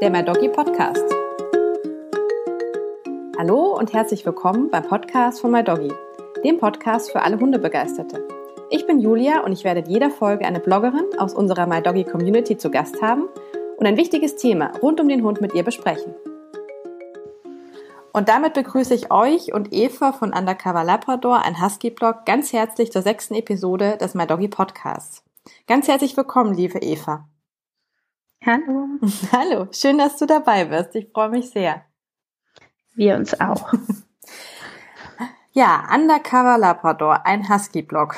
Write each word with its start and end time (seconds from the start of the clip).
der 0.00 0.10
My 0.10 0.24
Doggy 0.24 0.48
Podcast. 0.48 1.02
Hallo 3.36 3.76
und 3.76 3.92
herzlich 3.92 4.24
willkommen 4.24 4.70
beim 4.70 4.84
Podcast 4.84 5.40
von 5.40 5.50
My 5.50 5.64
Doggy, 5.64 5.92
dem 6.44 6.58
Podcast 6.58 7.10
für 7.10 7.22
alle 7.22 7.40
Hundebegeisterte. 7.40 8.22
Ich 8.70 8.86
bin 8.86 9.00
Julia 9.00 9.40
und 9.40 9.52
ich 9.52 9.64
werde 9.64 9.80
in 9.80 9.90
jeder 9.90 10.10
Folge 10.10 10.46
eine 10.46 10.60
Bloggerin 10.60 11.18
aus 11.18 11.34
unserer 11.34 11.66
My 11.66 11.82
Doggy 11.82 12.04
Community 12.04 12.56
zu 12.56 12.70
Gast 12.70 13.02
haben 13.02 13.28
und 13.76 13.86
ein 13.86 13.96
wichtiges 13.96 14.36
Thema 14.36 14.70
rund 14.80 15.00
um 15.00 15.08
den 15.08 15.24
Hund 15.24 15.40
mit 15.40 15.52
ihr 15.54 15.64
besprechen. 15.64 16.14
Und 18.12 18.28
damit 18.28 18.54
begrüße 18.54 18.94
ich 18.94 19.10
euch 19.10 19.52
und 19.52 19.72
Eva 19.72 20.12
von 20.12 20.32
Undercover 20.32 20.84
Labrador, 20.84 21.44
ein 21.44 21.60
Husky-Blog, 21.60 22.24
ganz 22.24 22.52
herzlich 22.52 22.92
zur 22.92 23.02
sechsten 23.02 23.34
Episode 23.34 23.96
des 23.96 24.14
My 24.14 24.28
Doggy 24.28 24.46
Podcasts. 24.46 25.24
Ganz 25.66 25.88
herzlich 25.88 26.16
willkommen, 26.16 26.54
liebe 26.54 26.78
Eva. 26.78 27.24
Hallo. 28.44 28.86
Hallo, 29.32 29.68
schön, 29.72 29.98
dass 29.98 30.16
du 30.16 30.26
dabei 30.26 30.64
bist. 30.66 30.94
Ich 30.94 31.10
freue 31.12 31.28
mich 31.28 31.50
sehr. 31.50 31.84
Wir 32.94 33.16
uns 33.16 33.38
auch. 33.40 33.72
Ja, 35.52 35.88
Undercover 35.92 36.56
Labrador, 36.56 37.26
ein 37.26 37.48
Husky-Blog. 37.48 38.14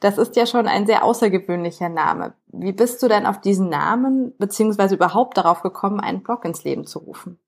Das 0.00 0.18
ist 0.18 0.34
ja 0.34 0.46
schon 0.46 0.66
ein 0.66 0.84
sehr 0.84 1.04
außergewöhnlicher 1.04 1.88
Name. 1.88 2.34
Wie 2.48 2.72
bist 2.72 3.00
du 3.00 3.08
denn 3.08 3.24
auf 3.24 3.40
diesen 3.40 3.68
Namen 3.68 4.34
beziehungsweise 4.38 4.96
überhaupt 4.96 5.36
darauf 5.36 5.62
gekommen, 5.62 6.00
einen 6.00 6.24
Blog 6.24 6.44
ins 6.44 6.64
Leben 6.64 6.84
zu 6.84 6.98
rufen? 6.98 7.38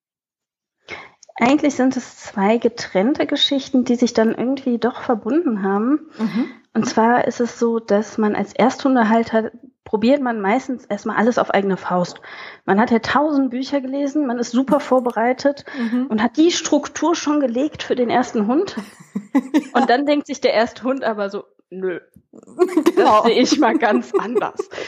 Eigentlich 1.35 1.75
sind 1.75 1.97
es 1.97 2.17
zwei 2.17 2.59
getrennte 2.59 3.27
Geschichten, 3.27 3.85
die 3.85 3.97
sich 3.97 4.13
dann 4.13 4.37
irgendwie 4.37 4.79
doch 4.79 5.03
verbunden 5.03 5.65
haben. 5.65 6.11
Mhm. 6.17 6.47
Und 6.75 6.87
zwar 6.87 7.27
ist 7.27 7.41
es 7.41 7.59
so, 7.59 7.81
dass 7.81 8.19
man 8.19 8.37
als 8.37 8.53
Ersthundehalter 8.53 9.51
probiert 9.89 10.21
man 10.21 10.43
meistens 10.43 10.85
erstmal 10.85 11.17
alles 11.17 11.39
auf 11.39 11.49
eigene 11.49 11.79
Faust. 11.79 12.21
Man 12.67 12.79
hat 12.79 12.91
ja 12.91 12.99
tausend 12.99 13.49
Bücher 13.49 13.81
gelesen, 13.81 14.27
man 14.27 14.39
ist 14.39 14.51
super 14.51 14.81
vorbereitet 14.81 15.65
mhm. 15.79 16.09
und 16.09 16.23
hat 16.23 16.37
die 16.37 16.51
Struktur 16.51 17.15
schon 17.15 17.41
gelegt 17.41 17.83
für 17.83 17.95
den 17.95 18.11
ersten 18.11 18.47
Hund. 18.47 18.77
und 19.73 19.89
dann 19.89 20.05
denkt 20.05 20.27
sich 20.27 20.43
der 20.43 20.53
erste 20.53 20.83
Hund 20.83 21.05
aber 21.05 21.31
so, 21.31 21.45
nö, 21.71 22.01
genau. 22.33 23.23
das 23.23 23.25
sehe 23.25 23.41
ich 23.41 23.59
mal 23.59 23.79
ganz 23.79 24.13
anders. 24.15 24.69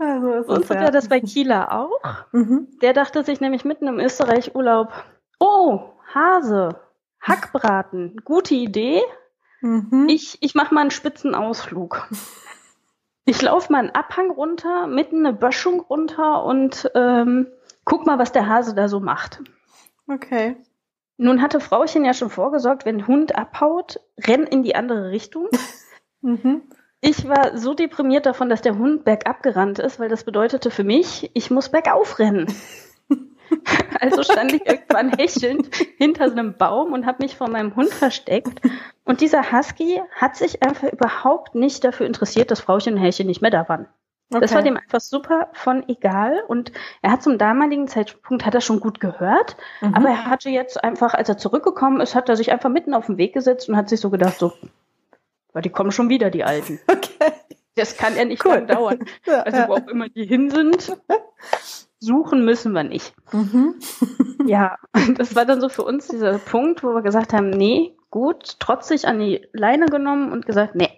Also 0.00 0.52
und 0.54 0.64
so 0.64 0.74
ja. 0.74 0.92
das 0.92 1.08
bei 1.08 1.18
Kieler 1.18 1.72
auch. 1.72 2.00
Mhm. 2.30 2.68
Der 2.80 2.92
dachte 2.92 3.24
sich 3.24 3.40
nämlich 3.40 3.64
mitten 3.64 3.88
im 3.88 3.98
Österreich-Urlaub, 3.98 4.92
oh, 5.40 5.90
Hase, 6.14 6.76
Hackbraten, 7.20 8.14
gute 8.24 8.54
Idee. 8.54 9.02
Mhm. 9.60 10.06
Ich, 10.08 10.38
ich 10.40 10.54
mache 10.54 10.72
mal 10.72 10.82
einen 10.82 10.92
Spitzenausflug. 10.92 12.08
Ich 13.28 13.42
laufe 13.42 13.70
mal 13.70 13.80
einen 13.80 13.90
Abhang 13.90 14.30
runter, 14.30 14.86
mitten 14.86 15.26
eine 15.26 15.34
Böschung 15.34 15.80
runter 15.80 16.44
und 16.44 16.90
ähm, 16.94 17.48
guck 17.84 18.06
mal, 18.06 18.18
was 18.18 18.32
der 18.32 18.48
Hase 18.48 18.74
da 18.74 18.88
so 18.88 19.00
macht. 19.00 19.42
Okay. 20.10 20.56
Nun 21.18 21.42
hatte 21.42 21.60
Frauchen 21.60 22.06
ja 22.06 22.14
schon 22.14 22.30
vorgesorgt, 22.30 22.86
wenn 22.86 23.06
Hund 23.06 23.36
abhaut, 23.36 24.00
renn 24.18 24.44
in 24.44 24.62
die 24.62 24.74
andere 24.74 25.10
Richtung. 25.10 25.48
mhm. 26.22 26.62
Ich 27.02 27.28
war 27.28 27.58
so 27.58 27.74
deprimiert 27.74 28.24
davon, 28.24 28.48
dass 28.48 28.62
der 28.62 28.78
Hund 28.78 29.04
bergab 29.04 29.42
gerannt 29.42 29.78
ist, 29.78 30.00
weil 30.00 30.08
das 30.08 30.24
bedeutete 30.24 30.70
für 30.70 30.84
mich, 30.84 31.30
ich 31.34 31.50
muss 31.50 31.68
bergauf 31.68 32.18
rennen. 32.18 32.46
Also 34.00 34.22
stand 34.22 34.52
ich 34.52 34.64
irgendwann 34.64 35.10
hechelnd 35.10 35.74
hinter 35.96 36.28
so 36.28 36.36
einem 36.36 36.56
Baum 36.56 36.92
und 36.92 37.04
habe 37.04 37.24
mich 37.24 37.36
vor 37.36 37.48
meinem 37.48 37.74
Hund 37.74 37.88
versteckt. 37.88 38.60
Und 39.04 39.20
dieser 39.20 39.50
Husky 39.50 40.00
hat 40.14 40.36
sich 40.36 40.62
einfach 40.62 40.92
überhaupt 40.92 41.56
nicht 41.56 41.82
dafür 41.82 42.06
interessiert, 42.06 42.52
dass 42.52 42.60
Frauchen 42.60 42.94
und 42.94 43.00
Herrchen 43.00 43.26
nicht 43.26 43.42
mehr 43.42 43.50
da 43.50 43.68
waren. 43.68 43.88
Okay. 44.30 44.40
Das 44.40 44.54
war 44.54 44.62
dem 44.62 44.76
einfach 44.76 45.00
super 45.00 45.48
von 45.54 45.88
egal 45.88 46.42
und 46.48 46.70
er 47.00 47.12
hat 47.12 47.22
zum 47.22 47.38
damaligen 47.38 47.88
Zeitpunkt 47.88 48.44
hat 48.44 48.54
er 48.54 48.60
schon 48.60 48.78
gut 48.78 49.00
gehört, 49.00 49.56
mhm. 49.80 49.94
aber 49.94 50.10
er 50.10 50.26
hatte 50.26 50.50
jetzt 50.50 50.84
einfach, 50.84 51.14
als 51.14 51.30
er 51.30 51.38
zurückgekommen 51.38 52.00
ist, 52.02 52.14
hat 52.14 52.28
er 52.28 52.36
sich 52.36 52.52
einfach 52.52 52.68
mitten 52.68 52.92
auf 52.92 53.06
den 53.06 53.16
Weg 53.16 53.32
gesetzt 53.32 53.70
und 53.70 53.76
hat 53.76 53.88
sich 53.88 54.00
so 54.00 54.10
gedacht, 54.10 54.38
so, 54.38 54.52
die 55.54 55.70
kommen 55.70 55.92
schon 55.92 56.10
wieder, 56.10 56.30
die 56.30 56.44
Alten. 56.44 56.78
Okay. 56.88 57.32
Das 57.74 57.96
kann 57.96 58.16
ja 58.16 58.24
nicht 58.24 58.44
cool. 58.44 58.66
dauern. 58.66 59.04
Ja, 59.26 59.42
also 59.42 59.68
wo 59.68 59.74
auch 59.74 59.86
immer 59.86 60.08
die 60.08 60.26
hin 60.26 60.50
sind 60.50 60.96
suchen 62.00 62.44
müssen 62.44 62.72
wir 62.72 62.84
nicht. 62.84 63.14
Mhm. 63.32 63.74
ja, 64.46 64.76
das 65.16 65.34
war 65.34 65.44
dann 65.44 65.60
so 65.60 65.68
für 65.68 65.82
uns 65.82 66.08
dieser 66.08 66.38
Punkt, 66.38 66.82
wo 66.82 66.88
wir 66.94 67.02
gesagt 67.02 67.32
haben, 67.32 67.50
nee, 67.50 67.96
gut, 68.10 68.58
trotzig 68.60 69.06
an 69.06 69.18
die 69.18 69.46
Leine 69.52 69.86
genommen 69.86 70.32
und 70.32 70.46
gesagt, 70.46 70.74
nee, 70.74 70.90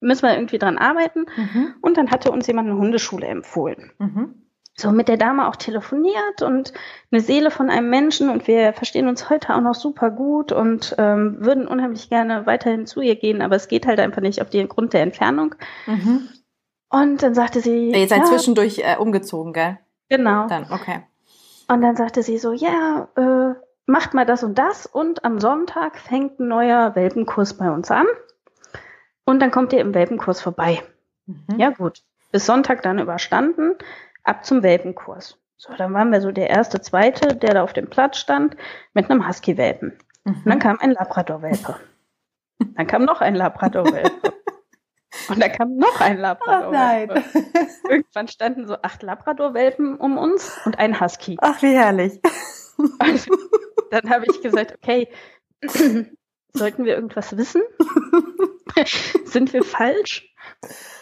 müssen 0.00 0.22
wir 0.22 0.34
irgendwie 0.34 0.58
dran 0.58 0.78
arbeiten. 0.78 1.26
Mhm. 1.36 1.74
Und 1.80 1.96
dann 1.96 2.10
hatte 2.10 2.30
uns 2.30 2.46
jemand 2.46 2.68
eine 2.68 2.78
Hundeschule 2.78 3.26
empfohlen. 3.26 3.92
Mhm. 3.98 4.34
So 4.76 4.90
mit 4.90 5.06
der 5.06 5.16
Dame 5.16 5.46
auch 5.46 5.54
telefoniert 5.54 6.42
und 6.42 6.72
eine 7.12 7.20
Seele 7.20 7.52
von 7.52 7.70
einem 7.70 7.88
Menschen 7.90 8.28
und 8.28 8.48
wir 8.48 8.72
verstehen 8.72 9.06
uns 9.06 9.30
heute 9.30 9.54
auch 9.54 9.60
noch 9.60 9.76
super 9.76 10.10
gut 10.10 10.50
und 10.50 10.96
ähm, 10.98 11.36
würden 11.38 11.68
unheimlich 11.68 12.10
gerne 12.10 12.44
weiterhin 12.44 12.84
zu 12.84 13.00
ihr 13.00 13.14
gehen, 13.14 13.40
aber 13.40 13.54
es 13.54 13.68
geht 13.68 13.86
halt 13.86 14.00
einfach 14.00 14.20
nicht 14.20 14.42
auf 14.42 14.50
den 14.50 14.68
Grund 14.68 14.92
der 14.92 15.02
Entfernung. 15.02 15.54
Mhm. 15.86 16.28
Und 16.90 17.22
dann 17.22 17.34
sagte 17.34 17.60
sie. 17.60 17.90
Ihr 17.90 18.08
seid 18.08 18.18
ja, 18.18 18.24
zwischendurch 18.24 18.80
äh, 18.80 18.96
umgezogen, 18.98 19.52
gell? 19.52 19.78
Genau. 20.08 20.46
Dann, 20.46 20.70
okay. 20.70 21.02
Und 21.68 21.80
dann 21.82 21.96
sagte 21.96 22.22
sie 22.22 22.38
so, 22.38 22.52
ja, 22.52 23.08
äh, 23.16 23.54
macht 23.86 24.14
mal 24.14 24.26
das 24.26 24.42
und 24.42 24.58
das 24.58 24.86
und 24.86 25.24
am 25.24 25.40
Sonntag 25.40 25.98
fängt 25.98 26.38
ein 26.38 26.48
neuer 26.48 26.94
Welpenkurs 26.94 27.54
bei 27.54 27.70
uns 27.70 27.90
an 27.90 28.06
und 29.24 29.40
dann 29.40 29.50
kommt 29.50 29.72
ihr 29.72 29.80
im 29.80 29.94
Welpenkurs 29.94 30.40
vorbei. 30.40 30.82
Mhm. 31.26 31.58
Ja 31.58 31.70
gut, 31.70 32.02
bis 32.32 32.46
Sonntag 32.46 32.82
dann 32.82 32.98
überstanden, 32.98 33.76
ab 34.22 34.44
zum 34.44 34.62
Welpenkurs. 34.62 35.38
So, 35.56 35.72
dann 35.74 35.94
waren 35.94 36.10
wir 36.12 36.20
so 36.20 36.32
der 36.32 36.50
erste, 36.50 36.80
zweite, 36.80 37.36
der 37.36 37.54
da 37.54 37.62
auf 37.62 37.72
dem 37.72 37.88
Platz 37.88 38.18
stand 38.18 38.56
mit 38.92 39.10
einem 39.10 39.26
Husky-Welpen. 39.26 39.98
Mhm. 40.24 40.34
Und 40.34 40.46
dann 40.46 40.58
kam 40.58 40.78
ein 40.80 40.90
Labrador-Welpe. 40.90 41.76
dann 42.58 42.86
kam 42.86 43.04
noch 43.04 43.20
ein 43.20 43.34
Labrador-Welpe. 43.34 44.32
Und 45.28 45.40
da 45.40 45.48
kam 45.48 45.76
noch 45.76 46.00
ein 46.00 46.18
Labrador. 46.18 46.66
Ach 46.66 46.70
nein. 46.72 47.08
Irgendwann 47.88 48.28
standen 48.28 48.66
so 48.66 48.76
acht 48.82 49.02
Labrador-Welpen 49.02 49.96
um 49.96 50.18
uns 50.18 50.56
und 50.64 50.78
ein 50.78 51.00
Husky. 51.00 51.36
Ach, 51.40 51.60
wie 51.62 51.74
herrlich. 51.74 52.20
Und 52.76 53.26
dann 53.90 54.10
habe 54.10 54.24
ich 54.28 54.40
gesagt, 54.42 54.74
okay, 54.74 55.08
sollten 56.52 56.84
wir 56.84 56.94
irgendwas 56.94 57.36
wissen? 57.36 57.62
Sind 59.24 59.52
wir 59.52 59.62
falsch? 59.62 60.28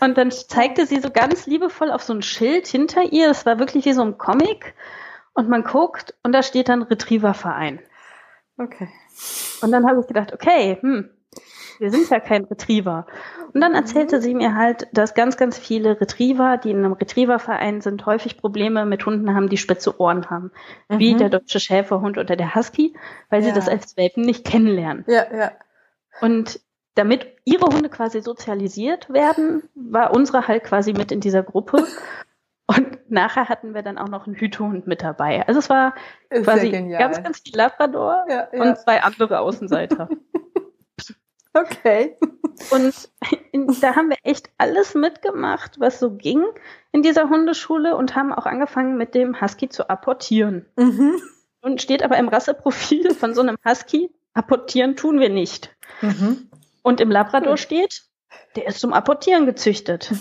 Und 0.00 0.18
dann 0.18 0.30
zeigte 0.30 0.86
sie 0.86 1.00
so 1.00 1.10
ganz 1.10 1.46
liebevoll 1.46 1.90
auf 1.90 2.02
so 2.02 2.12
ein 2.12 2.22
Schild 2.22 2.66
hinter 2.66 3.12
ihr. 3.12 3.28
Das 3.28 3.46
war 3.46 3.58
wirklich 3.58 3.84
wie 3.84 3.92
so 3.92 4.02
ein 4.02 4.18
Comic. 4.18 4.74
Und 5.34 5.48
man 5.48 5.62
guckt 5.62 6.14
und 6.22 6.32
da 6.32 6.42
steht 6.42 6.68
dann 6.68 6.82
Retriever-Verein. 6.82 7.80
Okay. 8.58 8.88
Und 9.62 9.72
dann 9.72 9.86
habe 9.86 10.00
ich 10.00 10.06
gedacht, 10.06 10.32
okay, 10.32 10.78
hm, 10.80 11.10
wir 11.82 11.90
sind 11.90 12.08
ja 12.10 12.20
kein 12.20 12.44
Retriever. 12.44 13.06
Und 13.52 13.60
dann 13.60 13.74
erzählte 13.74 14.22
sie 14.22 14.34
mir 14.34 14.54
halt, 14.54 14.86
dass 14.92 15.14
ganz, 15.14 15.36
ganz 15.36 15.58
viele 15.58 16.00
Retriever, 16.00 16.56
die 16.56 16.70
in 16.70 16.78
einem 16.78 16.92
Retrieververein 16.92 17.80
sind, 17.80 18.06
häufig 18.06 18.38
Probleme 18.38 18.86
mit 18.86 19.04
Hunden 19.04 19.34
haben, 19.34 19.48
die 19.48 19.56
spitze 19.56 20.00
Ohren 20.00 20.30
haben. 20.30 20.52
Mhm. 20.88 20.98
Wie 21.00 21.14
der 21.16 21.28
deutsche 21.28 21.58
Schäferhund 21.58 22.18
oder 22.18 22.36
der 22.36 22.54
Husky, 22.54 22.94
weil 23.30 23.42
ja. 23.42 23.48
sie 23.48 23.52
das 23.52 23.68
als 23.68 23.96
Welpen 23.96 24.24
nicht 24.24 24.46
kennenlernen. 24.46 25.04
Ja, 25.08 25.24
ja. 25.36 25.50
Und 26.20 26.60
damit 26.94 27.26
ihre 27.44 27.66
Hunde 27.66 27.88
quasi 27.88 28.22
sozialisiert 28.22 29.12
werden, 29.12 29.64
war 29.74 30.14
unsere 30.14 30.46
halt 30.46 30.62
quasi 30.62 30.92
mit 30.92 31.10
in 31.10 31.20
dieser 31.20 31.42
Gruppe. 31.42 31.84
Und 32.68 33.10
nachher 33.10 33.48
hatten 33.48 33.74
wir 33.74 33.82
dann 33.82 33.98
auch 33.98 34.08
noch 34.08 34.26
einen 34.26 34.36
Hütehund 34.36 34.86
mit 34.86 35.02
dabei. 35.02 35.46
Also 35.48 35.58
es 35.58 35.68
war 35.68 35.94
Ist 36.30 36.44
quasi 36.44 36.70
ganz, 36.70 37.22
ganz 37.22 37.40
viel 37.40 37.56
Labrador 37.56 38.24
ja, 38.28 38.48
ja. 38.52 38.62
und 38.62 38.78
zwei 38.78 39.02
andere 39.02 39.40
Außenseiter. 39.40 40.08
Okay. 41.54 42.16
Und 42.70 42.94
da 43.82 43.96
haben 43.96 44.10
wir 44.10 44.16
echt 44.22 44.50
alles 44.58 44.94
mitgemacht, 44.94 45.78
was 45.78 45.98
so 45.98 46.12
ging 46.12 46.44
in 46.92 47.02
dieser 47.02 47.28
Hundeschule 47.28 47.96
und 47.96 48.14
haben 48.14 48.32
auch 48.32 48.46
angefangen 48.46 48.96
mit 48.96 49.14
dem 49.14 49.40
Husky 49.40 49.68
zu 49.68 49.88
apportieren. 49.88 50.66
Mhm. 50.76 51.20
Und 51.60 51.80
steht 51.80 52.02
aber 52.02 52.16
im 52.16 52.28
Rasseprofil 52.28 53.14
von 53.14 53.34
so 53.34 53.40
einem 53.40 53.56
Husky, 53.64 54.10
apportieren 54.34 54.96
tun 54.96 55.20
wir 55.20 55.28
nicht. 55.28 55.74
Mhm. 56.00 56.48
Und 56.82 57.00
im 57.00 57.10
Labrador 57.10 57.56
steht, 57.56 58.02
der 58.56 58.66
ist 58.66 58.80
zum 58.80 58.92
Apportieren 58.92 59.46
gezüchtet. 59.46 60.12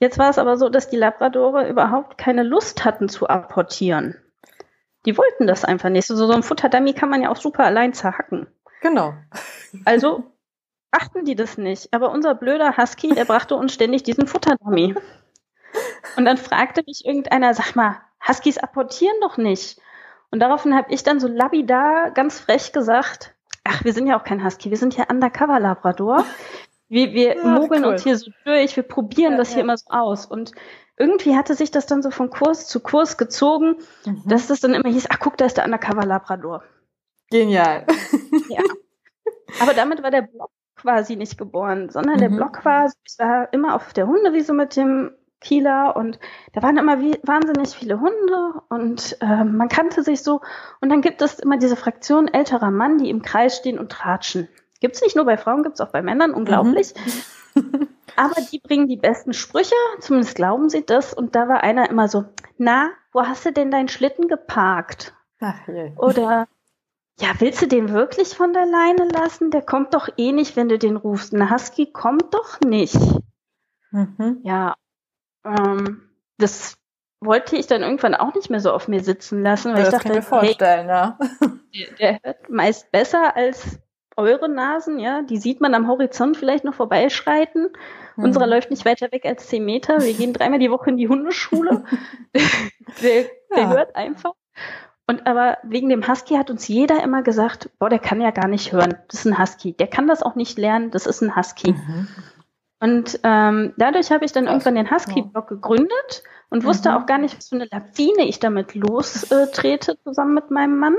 Jetzt 0.00 0.18
war 0.18 0.30
es 0.30 0.38
aber 0.38 0.56
so, 0.56 0.68
dass 0.68 0.90
die 0.90 0.96
Labradore 0.96 1.68
überhaupt 1.68 2.18
keine 2.18 2.42
Lust 2.42 2.84
hatten 2.84 3.08
zu 3.08 3.28
apportieren. 3.28 4.16
Die 5.06 5.16
wollten 5.16 5.46
das 5.46 5.64
einfach 5.64 5.88
nicht. 5.88 6.06
So, 6.06 6.14
so 6.14 6.32
ein 6.32 6.42
Futterdummy 6.42 6.92
kann 6.92 7.08
man 7.08 7.22
ja 7.22 7.30
auch 7.30 7.36
super 7.36 7.64
allein 7.64 7.94
zerhacken. 7.94 8.46
Genau. 8.80 9.14
Also 9.84 10.24
achten 10.90 11.24
die 11.24 11.34
das 11.34 11.58
nicht. 11.58 11.92
Aber 11.92 12.10
unser 12.10 12.34
blöder 12.34 12.76
Husky, 12.76 13.14
der 13.14 13.24
brachte 13.24 13.54
uns 13.56 13.74
ständig 13.74 14.02
diesen 14.02 14.26
Futterdummy. 14.26 14.94
Und 16.16 16.24
dann 16.24 16.36
fragte 16.36 16.82
mich 16.86 17.04
irgendeiner, 17.04 17.54
sag 17.54 17.76
mal, 17.76 18.00
Huskies 18.26 18.58
apportieren 18.58 19.16
doch 19.20 19.36
nicht. 19.36 19.80
Und 20.30 20.40
daraufhin 20.40 20.74
habe 20.74 20.92
ich 20.92 21.02
dann 21.02 21.20
so 21.20 21.28
labidar 21.28 22.10
ganz 22.10 22.40
frech 22.40 22.72
gesagt, 22.72 23.34
ach, 23.64 23.84
wir 23.84 23.92
sind 23.92 24.06
ja 24.06 24.18
auch 24.18 24.24
kein 24.24 24.44
Husky, 24.44 24.70
wir 24.70 24.76
sind 24.76 24.96
ja 24.96 25.06
Undercover 25.08 25.60
Labrador. 25.60 26.24
Wir, 26.88 27.12
wir 27.12 27.36
ja, 27.36 27.44
mogeln 27.44 27.84
cool. 27.84 27.92
uns 27.92 28.02
hier 28.02 28.16
so 28.16 28.30
durch, 28.44 28.76
wir 28.76 28.82
probieren 28.82 29.32
ja, 29.32 29.38
das 29.38 29.48
hier 29.48 29.58
ja. 29.58 29.64
immer 29.64 29.76
so 29.76 29.90
aus. 29.90 30.26
Und 30.26 30.52
irgendwie 30.96 31.36
hatte 31.36 31.54
sich 31.54 31.70
das 31.70 31.86
dann 31.86 32.02
so 32.02 32.10
von 32.10 32.30
Kurs 32.30 32.66
zu 32.66 32.80
Kurs 32.80 33.18
gezogen, 33.18 33.76
mhm. 34.04 34.22
dass 34.26 34.46
das 34.46 34.60
dann 34.60 34.74
immer 34.74 34.88
hieß, 34.88 35.06
ach 35.10 35.18
guck, 35.20 35.36
da 35.36 35.44
ist 35.44 35.58
der 35.58 35.64
Undercover 35.64 36.06
Labrador. 36.06 36.64
Genial. 37.30 37.86
Ja. 38.48 38.62
Aber 39.60 39.74
damit 39.74 40.02
war 40.02 40.10
der 40.10 40.22
Blog 40.22 40.50
quasi 40.76 41.16
nicht 41.16 41.38
geboren, 41.38 41.90
sondern 41.90 42.14
mhm. 42.16 42.20
der 42.20 42.28
Blog 42.28 42.64
war, 42.64 42.86
ich 42.86 43.18
war 43.18 43.52
immer 43.52 43.74
auf 43.74 43.92
der 43.92 44.06
Hundewiese 44.06 44.52
mit 44.52 44.76
dem 44.76 45.10
Kieler 45.40 45.96
und 45.96 46.18
da 46.52 46.62
waren 46.62 46.78
immer 46.78 47.00
wie, 47.00 47.18
wahnsinnig 47.22 47.70
viele 47.70 48.00
Hunde 48.00 48.62
und 48.68 49.16
äh, 49.20 49.44
man 49.44 49.68
kannte 49.68 50.02
sich 50.02 50.22
so. 50.22 50.40
Und 50.80 50.88
dann 50.88 51.00
gibt 51.00 51.22
es 51.22 51.38
immer 51.38 51.58
diese 51.58 51.76
Fraktion 51.76 52.28
älterer 52.28 52.70
Mann, 52.70 52.98
die 52.98 53.10
im 53.10 53.22
Kreis 53.22 53.56
stehen 53.56 53.78
und 53.78 53.92
tratschen. 53.92 54.48
Gibt's 54.80 55.02
nicht 55.02 55.16
nur 55.16 55.24
bei 55.24 55.36
Frauen, 55.36 55.62
gibt's 55.62 55.80
auch 55.80 55.90
bei 55.90 56.02
Männern, 56.02 56.32
unglaublich. 56.32 56.94
Mhm. 57.54 57.88
Aber 58.16 58.40
die 58.52 58.58
bringen 58.58 58.88
die 58.88 58.96
besten 58.96 59.32
Sprüche, 59.32 59.74
zumindest 60.00 60.34
glauben 60.34 60.68
sie 60.70 60.84
das. 60.84 61.14
Und 61.14 61.36
da 61.36 61.48
war 61.48 61.62
einer 61.62 61.88
immer 61.88 62.08
so, 62.08 62.24
na, 62.56 62.90
wo 63.12 63.22
hast 63.22 63.46
du 63.46 63.52
denn 63.52 63.70
deinen 63.70 63.88
Schlitten 63.88 64.26
geparkt? 64.26 65.14
Ach 65.40 65.68
je. 65.68 65.92
Oder, 65.96 66.48
ja, 67.20 67.32
willst 67.38 67.62
du 67.62 67.66
den 67.66 67.92
wirklich 67.92 68.28
von 68.28 68.52
der 68.52 68.66
Leine 68.66 69.08
lassen? 69.08 69.50
Der 69.50 69.62
kommt 69.62 69.94
doch 69.94 70.08
eh 70.16 70.32
nicht, 70.32 70.56
wenn 70.56 70.68
du 70.68 70.78
den 70.78 70.96
rufst. 70.96 71.34
Ein 71.34 71.50
Husky 71.50 71.86
kommt 71.86 72.32
doch 72.32 72.60
nicht. 72.60 72.98
Mhm. 73.90 74.40
Ja, 74.42 74.74
ähm, 75.44 76.02
das 76.38 76.76
wollte 77.20 77.56
ich 77.56 77.66
dann 77.66 77.82
irgendwann 77.82 78.14
auch 78.14 78.34
nicht 78.34 78.50
mehr 78.50 78.60
so 78.60 78.72
auf 78.72 78.86
mir 78.86 79.02
sitzen 79.02 79.42
lassen, 79.42 79.72
weil 79.72 79.80
ja, 79.80 79.84
ich 79.86 79.90
dachte, 79.90 80.08
kann 80.08 80.16
mir 80.16 80.22
vorstellen, 80.22 80.88
hey, 80.88 80.88
ja. 80.88 81.18
Der, 81.74 81.94
der 81.98 82.20
hört 82.22 82.50
meist 82.50 82.92
besser 82.92 83.36
als 83.36 83.80
eure 84.16 84.48
Nasen, 84.48 84.98
ja, 84.98 85.22
die 85.22 85.38
sieht 85.38 85.60
man 85.60 85.74
am 85.74 85.88
Horizont 85.88 86.36
vielleicht 86.36 86.64
noch 86.64 86.74
vorbeischreiten. 86.74 87.68
Hm. 88.14 88.24
Unserer 88.24 88.46
läuft 88.46 88.70
nicht 88.70 88.84
weiter 88.84 89.10
weg 89.12 89.24
als 89.24 89.48
zehn 89.48 89.64
Meter. 89.64 90.00
Wir 90.00 90.12
gehen 90.12 90.32
dreimal 90.32 90.58
die 90.58 90.70
Woche 90.70 90.90
in 90.90 90.96
die 90.96 91.08
Hundeschule. 91.08 91.84
der, 93.02 93.24
der 93.54 93.62
ja. 93.62 93.70
hört 93.70 93.96
einfach. 93.96 94.34
Und 95.08 95.26
aber 95.26 95.58
wegen 95.62 95.88
dem 95.88 96.06
Husky 96.06 96.36
hat 96.36 96.50
uns 96.50 96.68
jeder 96.68 97.02
immer 97.02 97.22
gesagt, 97.22 97.70
boah, 97.78 97.88
der 97.88 97.98
kann 97.98 98.20
ja 98.20 98.30
gar 98.30 98.46
nicht 98.46 98.72
hören. 98.72 98.94
Das 99.08 99.20
ist 99.20 99.26
ein 99.26 99.38
Husky. 99.38 99.72
Der 99.72 99.86
kann 99.86 100.06
das 100.06 100.22
auch 100.22 100.34
nicht 100.34 100.58
lernen. 100.58 100.90
Das 100.90 101.06
ist 101.06 101.22
ein 101.22 101.34
Husky. 101.34 101.72
Mhm. 101.72 102.08
Und 102.80 103.20
ähm, 103.24 103.72
dadurch 103.76 104.12
habe 104.12 104.24
ich 104.24 104.32
dann 104.32 104.46
irgendwann 104.46 104.76
den 104.76 104.90
Husky-Blog 104.90 105.48
gegründet 105.48 106.22
und 106.50 106.64
wusste 106.64 106.90
mhm. 106.90 106.96
auch 106.96 107.06
gar 107.06 107.18
nicht, 107.18 107.36
was 107.36 107.48
für 107.48 107.56
eine 107.56 107.68
Lawine 107.72 108.28
ich 108.28 108.38
damit 108.38 108.74
lostrete, 108.74 109.98
zusammen 110.04 110.34
mit 110.34 110.50
meinem 110.50 110.78
Mann 110.78 110.94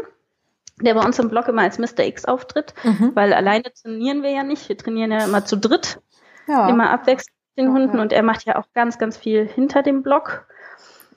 der 0.81 0.93
bei 0.93 1.05
uns 1.05 1.19
im 1.19 1.29
Blog 1.29 1.47
immer 1.47 1.63
als 1.63 1.77
Mr. 1.77 2.05
X 2.05 2.25
auftritt, 2.25 2.73
mhm. 2.83 3.11
weil 3.13 3.33
alleine 3.33 3.65
trainieren 3.73 4.23
wir 4.23 4.31
ja 4.31 4.43
nicht. 4.43 4.69
Wir 4.69 4.77
trainieren 4.77 5.11
ja 5.11 5.25
immer 5.25 5.45
zu 5.45 5.57
dritt, 5.57 6.01
ja. 6.47 6.69
immer 6.69 6.89
abwechselnd 6.89 7.35
mit 7.55 7.65
den 7.65 7.73
Hunden 7.73 7.99
und 7.99 8.13
er 8.13 8.23
macht 8.23 8.45
ja 8.45 8.57
auch 8.57 8.67
ganz, 8.73 8.97
ganz 8.97 9.17
viel 9.17 9.45
hinter 9.47 9.83
dem 9.83 10.03
Blog. 10.03 10.47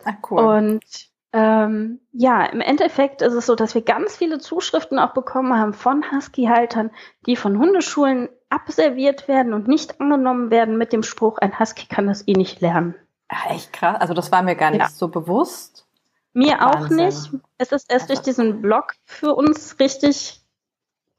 Ach, 0.05 0.15
cool. 0.31 0.41
Und 0.41 1.12
ähm, 1.33 2.01
ja, 2.13 2.45
im 2.45 2.61
Endeffekt 2.61 3.23
ist 3.23 3.33
es 3.33 3.47
so, 3.47 3.55
dass 3.55 3.75
wir 3.75 3.83
ganz 3.83 4.17
viele 4.17 4.39
Zuschriften 4.39 4.99
auch 4.99 5.15
bekommen 5.15 5.59
haben 5.59 5.73
von 5.73 6.05
Husky-Haltern, 6.13 6.91
die 7.27 7.37
von 7.37 7.59
Hundeschulen 7.59 8.29
abserviert 8.51 9.29
werden 9.29 9.55
und 9.55 9.67
nicht 9.67 10.01
angenommen 10.01 10.51
werden 10.51 10.77
mit 10.77 10.93
dem 10.93 11.03
Spruch, 11.03 11.39
ein 11.39 11.59
Husky 11.59 11.87
kann 11.87 12.07
das 12.07 12.29
eh 12.29 12.35
nicht 12.35 12.61
lernen. 12.61 12.95
Ach, 13.29 13.51
echt 13.51 13.73
krass. 13.73 13.99
Also 13.99 14.13
das 14.13 14.31
war 14.31 14.43
mir 14.43 14.57
gar 14.57 14.71
nicht 14.71 14.81
ja. 14.81 14.89
so 14.89 15.09
bewusst. 15.09 15.87
Mir 16.35 16.59
Wahnsinn. 16.59 16.69
auch 16.69 16.89
nicht. 16.91 17.31
Es 17.57 17.73
ist 17.73 17.91
erst 17.91 18.11
durch 18.11 18.21
diesen 18.21 18.61
Blog 18.61 18.95
für 19.05 19.35
uns 19.35 19.79
richtig 19.81 20.43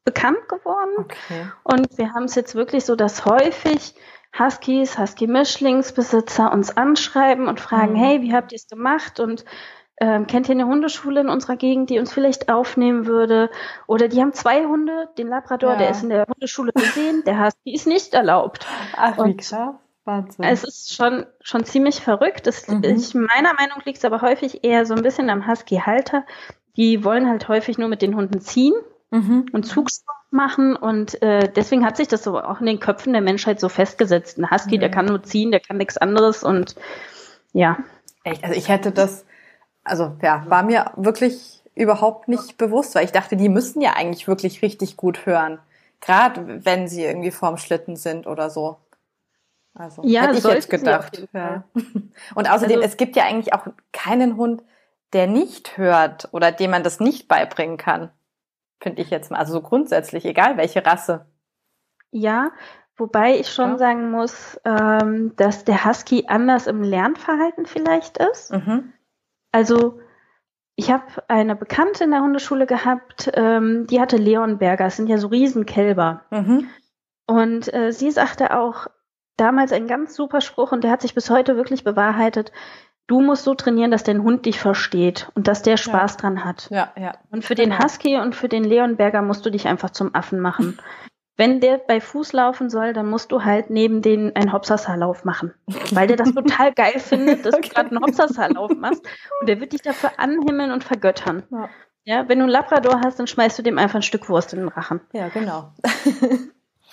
bekannt 0.04 0.48
geworden. 0.48 0.92
Okay. 0.98 1.48
Und 1.63 1.98
wir 1.98 2.13
haben 2.13 2.25
es 2.25 2.36
jetzt 2.36 2.54
wirklich 2.54 2.86
so, 2.86 2.95
dass 2.95 3.25
häufig 3.25 3.95
Huskies, 4.38 4.98
Husky-Mischlingsbesitzer 4.98 6.51
uns 6.51 6.75
anschreiben 6.75 7.48
und 7.48 7.60
fragen, 7.60 7.94
mhm. 7.94 7.98
hey, 7.98 8.21
wie 8.21 8.33
habt 8.33 8.51
ihr 8.51 8.57
es 8.57 8.68
gemacht? 8.68 9.19
Und 9.19 9.45
ähm, 9.97 10.27
kennt 10.27 10.49
ihr 10.49 10.55
eine 10.55 10.65
Hundeschule 10.65 11.21
in 11.21 11.29
unserer 11.29 11.55
Gegend, 11.55 11.89
die 11.89 11.99
uns 11.99 12.11
vielleicht 12.11 12.49
aufnehmen 12.49 13.05
würde? 13.05 13.49
Oder 13.87 14.07
die 14.07 14.19
haben 14.19 14.33
zwei 14.33 14.65
Hunde, 14.65 15.09
den 15.17 15.27
Labrador, 15.27 15.73
ja. 15.73 15.77
der 15.77 15.89
ist 15.91 16.03
in 16.03 16.09
der 16.09 16.25
Hundeschule 16.27 16.71
gesehen, 16.73 17.23
der 17.25 17.45
Husky 17.45 17.73
ist 17.73 17.87
nicht 17.87 18.13
erlaubt. 18.13 18.65
Ach, 18.95 19.17
wie 19.25 19.37
krass. 19.37 19.75
Wahnsinn. 20.05 20.43
Es 20.43 20.63
ist 20.63 20.95
schon, 20.95 21.25
schon 21.41 21.63
ziemlich 21.63 22.01
verrückt. 22.01 22.45
Das, 22.47 22.67
mhm. 22.67 22.83
ich, 22.83 23.13
meiner 23.13 23.53
Meinung 23.53 23.81
liegt 23.85 23.99
es 23.99 24.05
aber 24.05 24.21
häufig 24.21 24.63
eher 24.63 24.85
so 24.85 24.93
ein 24.93 25.01
bisschen 25.01 25.29
am 25.29 25.47
Husky-Halter. 25.47 26.25
Die 26.75 27.05
wollen 27.05 27.29
halt 27.29 27.47
häufig 27.47 27.77
nur 27.77 27.87
mit 27.87 28.01
den 28.01 28.15
Hunden 28.15 28.41
ziehen 28.41 28.73
mhm. 29.11 29.45
und 29.53 29.63
Zugsport 29.63 30.17
machen 30.31 30.75
und 30.75 31.21
äh, 31.21 31.47
deswegen 31.47 31.85
hat 31.85 31.95
sich 31.95 32.07
das 32.07 32.23
so 32.23 32.39
auch 32.39 32.59
in 32.59 32.65
den 32.65 32.79
Köpfen 32.79 33.13
der 33.13 33.21
Menschheit 33.21 33.59
so 33.59 33.69
festgesetzt. 33.69 34.39
Ein 34.39 34.49
Husky, 34.49 34.77
mhm. 34.77 34.81
der 34.81 34.91
kann 34.91 35.05
nur 35.05 35.23
ziehen, 35.23 35.51
der 35.51 35.59
kann 35.59 35.77
nichts 35.77 35.97
anderes 35.97 36.43
und 36.43 36.75
ja. 37.53 37.77
Echt, 38.23 38.43
also 38.43 38.55
ich 38.55 38.67
hätte 38.67 38.91
das, 38.91 39.25
also 39.83 40.15
ja, 40.21 40.44
war 40.47 40.63
mir 40.63 40.91
wirklich 40.95 41.62
überhaupt 41.75 42.27
nicht 42.27 42.57
bewusst, 42.57 42.95
weil 42.95 43.06
ich 43.06 43.12
dachte, 43.12 43.35
die 43.35 43.50
müssen 43.50 43.81
ja 43.81 43.94
eigentlich 43.94 44.27
wirklich 44.27 44.62
richtig 44.62 44.97
gut 44.97 45.25
hören. 45.25 45.59
Gerade 46.01 46.65
wenn 46.65 46.88
sie 46.88 47.03
irgendwie 47.03 47.31
vorm 47.31 47.57
Schlitten 47.57 47.95
sind 47.95 48.27
oder 48.27 48.50
so. 48.50 48.77
Also 49.74 50.03
ja, 50.06 50.24
hätte 50.24 50.38
ich 50.38 50.44
jetzt 50.44 50.69
gedacht. 50.69 51.27
Ja. 51.33 51.63
Und 52.35 52.50
außerdem, 52.50 52.77
also, 52.77 52.88
es 52.88 52.97
gibt 52.97 53.15
ja 53.15 53.24
eigentlich 53.24 53.53
auch 53.53 53.68
keinen 53.91 54.38
Hund, 54.38 54.63
der 55.13 55.27
nicht 55.27 55.77
hört 55.77 56.29
oder 56.31 56.51
dem 56.51 56.71
man 56.71 56.83
das 56.83 57.00
nicht 57.00 57.27
beibringen 57.27 57.77
kann. 57.77 58.12
Finde 58.79 59.01
ich 59.01 59.09
jetzt 59.09 59.31
mal. 59.31 59.38
Also 59.38 59.53
so 59.53 59.62
grundsätzlich, 59.62 60.25
egal 60.25 60.57
welche 60.57 60.86
Rasse. 60.86 61.25
Ja, 62.12 62.51
wobei 62.97 63.38
ich 63.38 63.50
schon 63.51 63.71
ja. 63.71 63.77
sagen 63.77 64.12
muss, 64.12 64.59
ähm, 64.65 65.36
dass 65.38 65.63
der 65.63 65.86
Husky 65.86 66.25
anders 66.27 66.68
im 66.68 66.83
Lernverhalten 66.83 67.65
vielleicht 67.65 68.18
ist. 68.18 68.51
Mhm. 68.51 68.94
Also 69.53 70.00
ich 70.75 70.91
habe 70.91 71.05
eine 71.29 71.55
Bekannte 71.55 72.03
in 72.03 72.11
der 72.11 72.21
Hundeschule 72.21 72.65
gehabt, 72.65 73.31
ähm, 73.35 73.88
die 73.88 74.01
hatte 74.01 74.17
Leonberger, 74.17 74.85
das 74.85 74.97
sind 74.97 75.07
ja 75.07 75.17
so 75.17 75.27
Riesenkälber. 75.27 76.25
Mhm. 76.31 76.67
Und 77.27 77.73
äh, 77.73 77.94
sie 77.94 78.11
sagte 78.11 78.57
auch, 78.57 78.88
damals 79.38 79.71
ein 79.71 79.88
ganz 79.88 80.15
super 80.15 80.41
Spruch 80.41 80.71
und 80.71 80.83
der 80.83 80.91
hat 80.91 81.01
sich 81.01 81.15
bis 81.15 81.29
heute 81.29 81.55
wirklich 81.55 81.83
bewahrheitet. 81.83 82.51
Du 83.07 83.21
musst 83.21 83.44
so 83.44 83.53
trainieren, 83.53 83.91
dass 83.91 84.03
dein 84.03 84.23
Hund 84.23 84.45
dich 84.45 84.59
versteht 84.59 85.29
und 85.35 85.47
dass 85.47 85.61
der 85.61 85.77
Spaß 85.77 86.13
ja. 86.13 86.17
dran 86.17 86.45
hat. 86.45 86.69
Ja, 86.71 86.94
ja. 86.97 87.15
Und 87.31 87.44
für 87.44 87.55
genau. 87.55 87.75
den 87.75 87.83
Husky 87.83 88.17
und 88.17 88.35
für 88.35 88.50
den 88.50 88.63
Leonberger 88.63 89.21
musst 89.21 89.45
du 89.45 89.50
dich 89.50 89.67
einfach 89.67 89.89
zum 89.89 90.15
Affen 90.15 90.39
machen. 90.39 90.79
Wenn 91.35 91.59
der 91.59 91.80
bei 91.80 92.00
Fuß 92.00 92.33
laufen 92.33 92.69
soll, 92.69 92.94
dann 92.94 93.09
musst 93.09 93.31
du 93.31 93.44
halt 93.44 93.69
neben 93.71 94.01
den 94.01 94.35
einen 94.35 94.53
Hopsasserlauf 94.53 95.25
machen. 95.25 95.53
Weil 95.91 96.07
der 96.07 96.18
das 96.18 96.31
total 96.33 96.74
geil 96.74 96.94
findet, 97.00 97.45
dass 97.45 97.56
okay. 97.56 97.69
du 97.69 97.74
gerade 97.74 97.89
einen 97.89 98.03
Hopsasserlauf 98.03 98.71
machst. 98.75 99.03
Und 99.39 99.50
der 99.50 99.59
wird 99.59 99.74
dich 99.74 99.81
dafür 99.81 100.12
anhimmeln 100.18 100.71
und 100.71 100.83
vergöttern. 100.83 101.43
Ja. 101.50 101.69
ja, 102.03 102.29
wenn 102.29 102.38
du 102.38 102.43
einen 102.43 102.51
Labrador 102.51 103.01
hast, 103.03 103.19
dann 103.19 103.27
schmeißt 103.27 103.57
du 103.57 103.63
dem 103.63 103.79
einfach 103.79 103.96
ein 103.96 104.03
Stück 104.03 104.29
Wurst 104.29 104.53
in 104.53 104.60
den 104.60 104.67
Rachen. 104.69 105.01
Ja, 105.12 105.29
genau. 105.29 105.72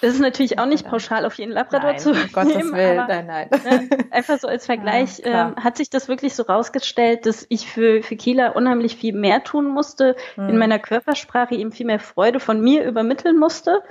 Das 0.00 0.14
ist 0.14 0.20
natürlich 0.20 0.58
auch 0.58 0.66
nicht 0.66 0.86
pauschal 0.86 1.26
auf 1.26 1.34
jeden 1.34 1.52
Labrador 1.52 1.90
nein, 1.90 1.98
zu 1.98 2.12
um 2.12 2.32
Gottes 2.32 2.56
nehmen, 2.56 2.72
Willen, 2.72 2.98
aber, 2.98 3.22
nein, 3.22 3.50
nein. 3.50 3.88
Ne, 3.88 3.98
einfach 4.10 4.38
so 4.38 4.48
als 4.48 4.64
Vergleich 4.66 5.18
ja, 5.18 5.50
äh, 5.50 5.60
hat 5.60 5.76
sich 5.76 5.90
das 5.90 6.08
wirklich 6.08 6.34
so 6.34 6.44
rausgestellt, 6.44 7.26
dass 7.26 7.44
ich 7.50 7.70
für, 7.70 8.02
für 8.02 8.16
Kieler 8.16 8.56
unheimlich 8.56 8.96
viel 8.96 9.14
mehr 9.14 9.44
tun 9.44 9.68
musste, 9.68 10.16
hm. 10.36 10.48
in 10.48 10.56
meiner 10.58 10.78
Körpersprache 10.78 11.54
ihm 11.54 11.70
viel 11.70 11.86
mehr 11.86 12.00
Freude 12.00 12.40
von 12.40 12.60
mir 12.60 12.84
übermitteln 12.84 13.38
musste. 13.38 13.82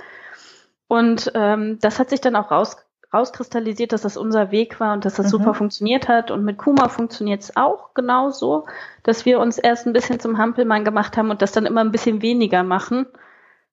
Und 0.90 1.30
ähm, 1.36 1.78
das 1.80 2.00
hat 2.00 2.10
sich 2.10 2.20
dann 2.20 2.34
auch 2.34 2.50
raus, 2.50 2.76
rauskristallisiert, 3.14 3.92
dass 3.92 4.02
das 4.02 4.16
unser 4.16 4.50
Weg 4.50 4.80
war 4.80 4.92
und 4.92 5.04
dass 5.04 5.14
das 5.14 5.26
mhm. 5.26 5.30
super 5.30 5.54
funktioniert 5.54 6.08
hat. 6.08 6.32
Und 6.32 6.44
mit 6.44 6.58
Kuma 6.58 6.88
funktioniert 6.88 7.42
es 7.42 7.56
auch 7.56 7.94
genauso, 7.94 8.66
dass 9.04 9.24
wir 9.24 9.38
uns 9.38 9.56
erst 9.56 9.86
ein 9.86 9.92
bisschen 9.92 10.18
zum 10.18 10.36
Hampelmann 10.36 10.84
gemacht 10.84 11.16
haben 11.16 11.30
und 11.30 11.42
das 11.42 11.52
dann 11.52 11.64
immer 11.64 11.82
ein 11.82 11.92
bisschen 11.92 12.22
weniger 12.22 12.64
machen 12.64 13.06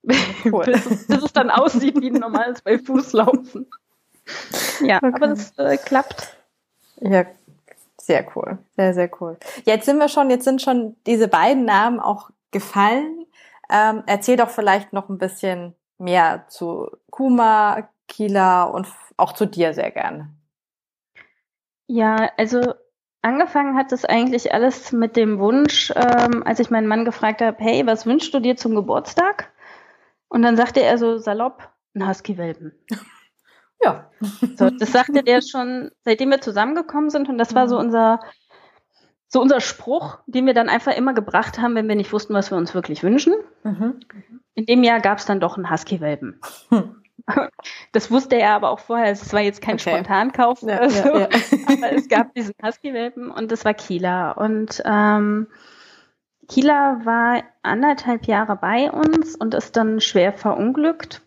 Cool. 0.46 0.66
bis, 0.66 0.86
es, 0.86 1.08
bis, 1.08 1.24
es, 1.24 1.34
dann 1.34 1.50
aussieht 1.50 2.00
wie 2.00 2.12
ein 2.12 2.20
normales 2.20 2.62
bei 2.62 2.78
Fußlaufen. 2.78 3.68
Ja, 4.82 4.98
okay. 4.98 5.12
aber 5.16 5.28
das 5.30 5.58
äh, 5.58 5.78
klappt. 5.78 6.38
Ja, 7.02 7.26
sehr 7.98 8.28
cool. 8.36 8.60
Sehr, 8.76 8.94
sehr 8.94 9.10
cool. 9.20 9.38
Jetzt 9.66 9.88
sind 9.88 9.98
wir 9.98 10.08
schon, 10.08 10.30
jetzt 10.30 10.44
sind 10.44 10.62
schon 10.62 10.96
diese 11.08 11.28
beiden 11.28 11.66
Namen 11.66 12.00
auch 12.00 12.30
gefallen. 12.52 13.26
Ähm, 13.72 14.04
erzähl 14.06 14.38
doch 14.38 14.52
vielleicht 14.52 14.94
noch 14.94 15.10
ein 15.10 15.18
bisschen 15.18 15.74
mehr 15.98 16.46
zu 16.48 16.90
Kuma, 17.10 17.90
Kila 18.08 18.64
und 18.64 18.88
auch 19.18 19.34
zu 19.34 19.46
dir 19.46 19.74
sehr 19.74 19.92
gerne. 19.92 20.34
Ja, 21.88 22.30
also 22.38 22.62
angefangen 23.22 23.76
hat 23.76 23.92
es 23.92 24.06
eigentlich 24.06 24.54
alles 24.54 24.92
mit 24.92 25.16
dem 25.16 25.40
Wunsch, 25.40 25.92
ähm, 25.96 26.44
als 26.46 26.60
ich 26.60 26.70
meinen 26.70 26.88
Mann 26.88 27.06
gefragt 27.06 27.42
habe, 27.42 27.58
hey, 27.60 27.86
was 27.86 28.06
wünschst 28.06 28.34
du 28.34 28.40
dir 28.40 28.58
zum 28.58 28.76
Geburtstag? 28.76 29.52
Und 30.30 30.42
dann 30.42 30.58
sagte 30.58 30.82
er 30.82 30.98
so 30.98 31.18
salopp, 31.18 31.70
ein 31.96 32.08
Husky-Welpen. 32.08 32.74
Ja. 33.84 34.10
So, 34.56 34.72
das 34.72 34.92
sagte 34.92 35.24
der 35.24 35.42
schon, 35.42 35.92
seitdem 36.02 36.32
wir 36.32 36.42
zusammengekommen 36.42 37.12
sind. 37.12 37.30
Und 37.30 37.38
das 37.38 37.54
war 37.54 37.68
so 37.68 37.76
mhm. 37.76 37.86
unser, 37.86 38.20
so 39.28 39.40
unser 39.40 39.62
Spruch, 39.62 40.18
den 40.26 40.48
wir 40.48 40.56
dann 40.56 40.68
einfach 40.68 40.98
immer 40.98 41.14
gebracht 41.14 41.60
haben, 41.60 41.76
wenn 41.76 41.88
wir 41.88 41.96
nicht 41.96 42.12
wussten, 42.12 42.34
was 42.34 42.50
wir 42.50 42.58
uns 42.58 42.74
wirklich 42.74 43.04
wünschen. 43.04 43.36
Mhm. 43.64 44.00
In 44.58 44.66
dem 44.66 44.84
Jahr 44.84 45.00
gab 45.02 45.20
es 45.20 45.26
dann 45.26 45.40
doch 45.40 45.56
einen 45.56 45.72
Husky-Welpen. 45.72 46.42
Das 47.92 48.10
wusste 48.10 48.38
er 48.38 48.52
aber 48.52 48.70
auch 48.70 48.80
vorher. 48.80 49.12
Es 49.12 49.34
war 49.34 49.42
jetzt 49.42 49.62
kein 49.62 49.76
okay. 49.76 49.90
Spontankauf 49.90 50.62
ja, 50.62 50.78
oder 50.78 50.90
so. 50.90 51.10
Ja, 51.10 51.20
ja. 51.20 51.28
Aber 51.68 51.92
es 51.92 52.08
gab 52.08 52.34
diesen 52.36 52.54
Husky-Welpen 52.64 53.32
und 53.32 53.52
das 53.52 53.66
war 53.66 53.74
Kila. 53.74 54.32
Und 54.32 54.82
ähm, 54.86 55.48
Kila 56.48 57.02
war 57.04 57.44
anderthalb 57.64 58.28
Jahre 58.28 58.56
bei 58.56 58.90
uns 58.90 59.36
und 59.36 59.56
ist 59.56 59.76
dann 59.76 60.00
schwer 60.00 60.32
verunglückt 60.32 61.22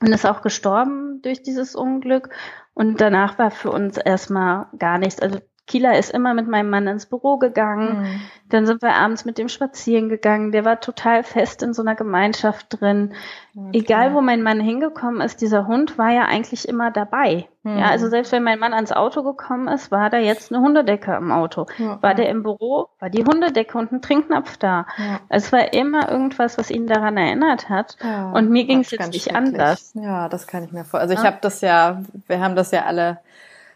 und 0.00 0.12
ist 0.12 0.26
auch 0.26 0.42
gestorben 0.42 1.22
durch 1.22 1.42
dieses 1.42 1.74
Unglück. 1.74 2.28
Und 2.74 3.00
danach 3.00 3.36
war 3.36 3.50
für 3.50 3.72
uns 3.72 3.96
erstmal 3.96 4.66
gar 4.78 4.98
nichts. 4.98 5.20
Also 5.20 5.40
Kieler 5.66 5.96
ist 5.98 6.10
immer 6.10 6.34
mit 6.34 6.48
meinem 6.48 6.68
Mann 6.68 6.88
ins 6.88 7.06
Büro 7.06 7.36
gegangen. 7.36 8.00
Mhm. 8.00 8.20
Dann 8.48 8.66
sind 8.66 8.82
wir 8.82 8.94
abends 8.94 9.24
mit 9.24 9.38
dem 9.38 9.48
spazieren 9.48 10.08
gegangen. 10.08 10.50
Der 10.50 10.64
war 10.64 10.80
total 10.80 11.22
fest 11.22 11.62
in 11.62 11.74
so 11.74 11.82
einer 11.82 11.94
Gemeinschaft 11.94 12.80
drin. 12.80 13.14
Okay. 13.54 13.78
Egal, 13.78 14.12
wo 14.12 14.20
mein 14.20 14.42
Mann 14.42 14.58
hingekommen 14.58 15.20
ist, 15.20 15.40
dieser 15.40 15.68
Hund 15.68 15.96
war 15.96 16.10
ja 16.10 16.24
eigentlich 16.24 16.68
immer 16.68 16.90
dabei. 16.90 17.48
Mhm. 17.62 17.78
Ja, 17.78 17.90
also 17.90 18.08
selbst 18.08 18.32
wenn 18.32 18.42
mein 18.42 18.58
Mann 18.58 18.74
ans 18.74 18.90
Auto 18.90 19.22
gekommen 19.22 19.68
ist, 19.68 19.92
war 19.92 20.10
da 20.10 20.18
jetzt 20.18 20.52
eine 20.52 20.60
Hundedecke 20.60 21.14
im 21.14 21.30
Auto. 21.30 21.66
Ja. 21.78 22.02
War 22.02 22.14
der 22.14 22.28
im 22.30 22.42
Büro, 22.42 22.88
war 22.98 23.10
die 23.10 23.24
Hundedecke 23.24 23.78
und 23.78 23.92
ein 23.92 24.02
Trinknapf 24.02 24.56
da. 24.56 24.86
Ja. 24.98 25.20
Es 25.28 25.52
war 25.52 25.72
immer 25.72 26.10
irgendwas, 26.10 26.58
was 26.58 26.70
ihn 26.70 26.88
daran 26.88 27.16
erinnert 27.16 27.68
hat. 27.68 27.96
Ja, 28.02 28.32
und 28.32 28.50
mir 28.50 28.64
ging 28.64 28.80
es 28.80 28.90
jetzt 28.90 29.12
nicht 29.12 29.34
anders. 29.34 29.92
Ja, 29.94 30.28
das 30.28 30.48
kann 30.48 30.64
ich 30.64 30.72
mir 30.72 30.84
vorstellen. 30.84 31.10
Also 31.10 31.22
ich 31.22 31.26
habe 31.26 31.38
das 31.40 31.60
ja, 31.60 32.02
wir 32.26 32.40
haben 32.40 32.56
das 32.56 32.72
ja 32.72 32.86
alle 32.86 33.20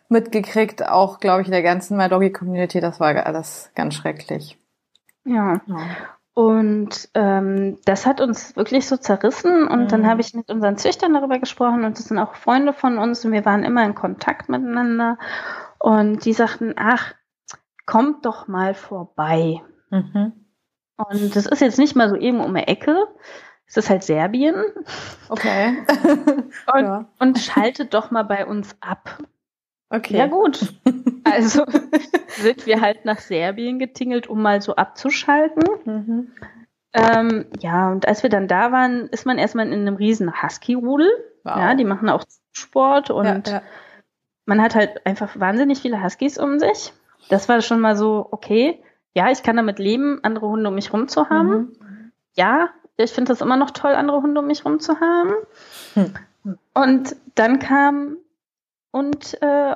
mitgekriegt, 0.09 0.87
auch, 0.87 1.21
glaube 1.21 1.43
ich, 1.43 1.49
in 1.49 1.53
der 1.53 1.63
ganzen 1.63 1.97
MyDoggy-Community. 1.97 2.81
Das 2.81 3.01
war 3.01 3.15
alles 3.27 3.71
ganz 3.75 3.95
schrecklich. 3.95 4.59
Ja. 5.25 5.61
ja. 5.67 5.79
Und 6.35 7.09
ähm, 7.15 7.79
das 7.85 8.07
hat 8.07 8.21
uns 8.21 8.57
wirklich 8.57 8.87
so 8.89 8.97
zerrissen. 8.97 9.69
Und 9.69 9.85
mhm. 9.85 9.89
dann 9.89 10.07
habe 10.07 10.21
ich 10.21 10.35
mit 10.35 10.51
unseren 10.51 10.77
Züchtern 10.77 11.15
darüber 11.15 11.39
gesprochen 11.39 11.85
und 11.85 11.99
das 11.99 12.07
sind 12.07 12.19
auch 12.19 12.35
Freunde 12.35 12.73
von 12.73 12.99
uns 12.99 13.25
und 13.25 13.33
wir 13.33 13.45
waren 13.45 13.63
immer 13.63 13.85
in 13.85 13.95
Kontakt 13.95 14.49
miteinander. 14.49 15.17
Und 15.79 16.25
die 16.25 16.33
sagten, 16.33 16.75
ach, 16.77 17.15
kommt 17.87 18.27
doch 18.27 18.49
mal 18.49 18.75
vorbei. 18.75 19.63
Mhm. 19.91 20.33
Und 20.97 21.37
das 21.37 21.47
ist 21.47 21.61
jetzt 21.61 21.79
nicht 21.79 21.95
mal 21.95 22.09
so 22.09 22.17
eben 22.17 22.41
um 22.41 22.55
die 22.55 22.63
Ecke. 22.63 23.07
Es 23.67 23.77
ist 23.77 23.91
halt 23.91 24.03
Serbien. 24.03 24.57
Okay. 25.29 25.85
und, 26.73 26.83
ja. 26.83 27.09
und 27.19 27.39
schaltet 27.39 27.95
doch 27.95 28.11
mal 28.11 28.25
bei 28.25 28.47
uns 28.47 28.77
ab. 28.81 29.19
Okay. 29.95 30.19
Ja 30.19 30.27
gut. 30.27 30.61
Also 31.27 31.65
sind 32.29 32.67
wir 32.67 32.83
halt 32.83 33.07
nach 33.07 33.19
Serbien 33.19 33.79
getingelt, 33.79 34.27
um 34.27 34.43
mal 34.43 34.61
so 34.61 34.77
abzuschalten. 34.77 35.65
Mhm. 35.87 36.33
Ähm, 36.93 37.47
ja, 37.61 37.91
und 37.91 38.07
als 38.07 38.23
wir 38.23 38.29
dann 38.29 38.47
da 38.47 38.73
waren, 38.73 39.09
ist 39.09 39.25
man 39.25 39.39
erstmal 39.39 39.67
in 39.67 39.73
einem 39.73 39.97
riesen 39.97 40.43
Husky-Rudel. 40.43 41.09
Wow. 41.43 41.57
Ja, 41.57 41.75
die 41.75 41.85
machen 41.85 42.11
auch 42.11 42.25
Sport 42.53 43.09
und 43.09 43.49
ja, 43.49 43.55
ja. 43.55 43.63
man 44.45 44.61
hat 44.61 44.75
halt 44.75 45.07
einfach 45.07 45.41
wahnsinnig 45.41 45.81
viele 45.81 46.05
Huskies 46.05 46.37
um 46.37 46.59
sich. 46.59 46.93
Das 47.31 47.49
war 47.49 47.63
schon 47.63 47.81
mal 47.81 47.97
so, 47.97 48.29
okay, 48.31 48.83
ja, 49.15 49.31
ich 49.31 49.43
kann 49.43 49.57
damit 49.57 49.79
leben, 49.79 50.21
andere 50.23 50.47
Hunde 50.47 50.69
um 50.69 50.75
mich 50.75 50.93
rum 50.93 51.09
zu 51.09 51.31
haben. 51.31 51.51
Mhm. 51.81 52.13
Ja, 52.35 52.69
ich 52.99 53.13
finde 53.13 53.33
das 53.33 53.41
immer 53.41 53.57
noch 53.57 53.71
toll, 53.71 53.95
andere 53.95 54.21
Hunde 54.21 54.41
um 54.41 54.47
mich 54.47 54.67
rum 54.67 54.79
zu 54.79 55.01
haben. 55.01 55.33
Hm. 55.95 56.15
Und 56.75 57.17
dann 57.35 57.59
kam 57.59 58.19
und 58.95 59.43
äh, 59.43 59.75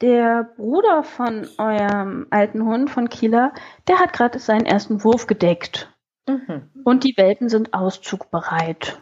der 0.00 0.52
Bruder 0.56 1.02
von 1.02 1.48
eurem 1.58 2.26
alten 2.30 2.64
Hund, 2.64 2.90
von 2.90 3.08
Kieler, 3.08 3.52
der 3.88 3.98
hat 3.98 4.12
gerade 4.12 4.38
seinen 4.38 4.66
ersten 4.66 5.02
Wurf 5.04 5.26
gedeckt. 5.26 5.92
Mhm. 6.28 6.70
Und 6.84 7.04
die 7.04 7.16
Welpen 7.16 7.48
sind 7.48 7.72
auszugbereit. 7.72 8.98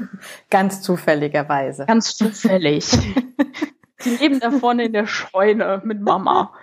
Ganz 0.50 0.82
zufälligerweise. 0.82 1.86
Ganz 1.86 2.16
zufällig. 2.16 2.90
die 4.04 4.10
leben 4.16 4.40
da 4.40 4.50
vorne 4.50 4.84
in 4.84 4.92
der 4.92 5.06
Scheune 5.06 5.82
mit 5.84 6.00
Mama. 6.00 6.52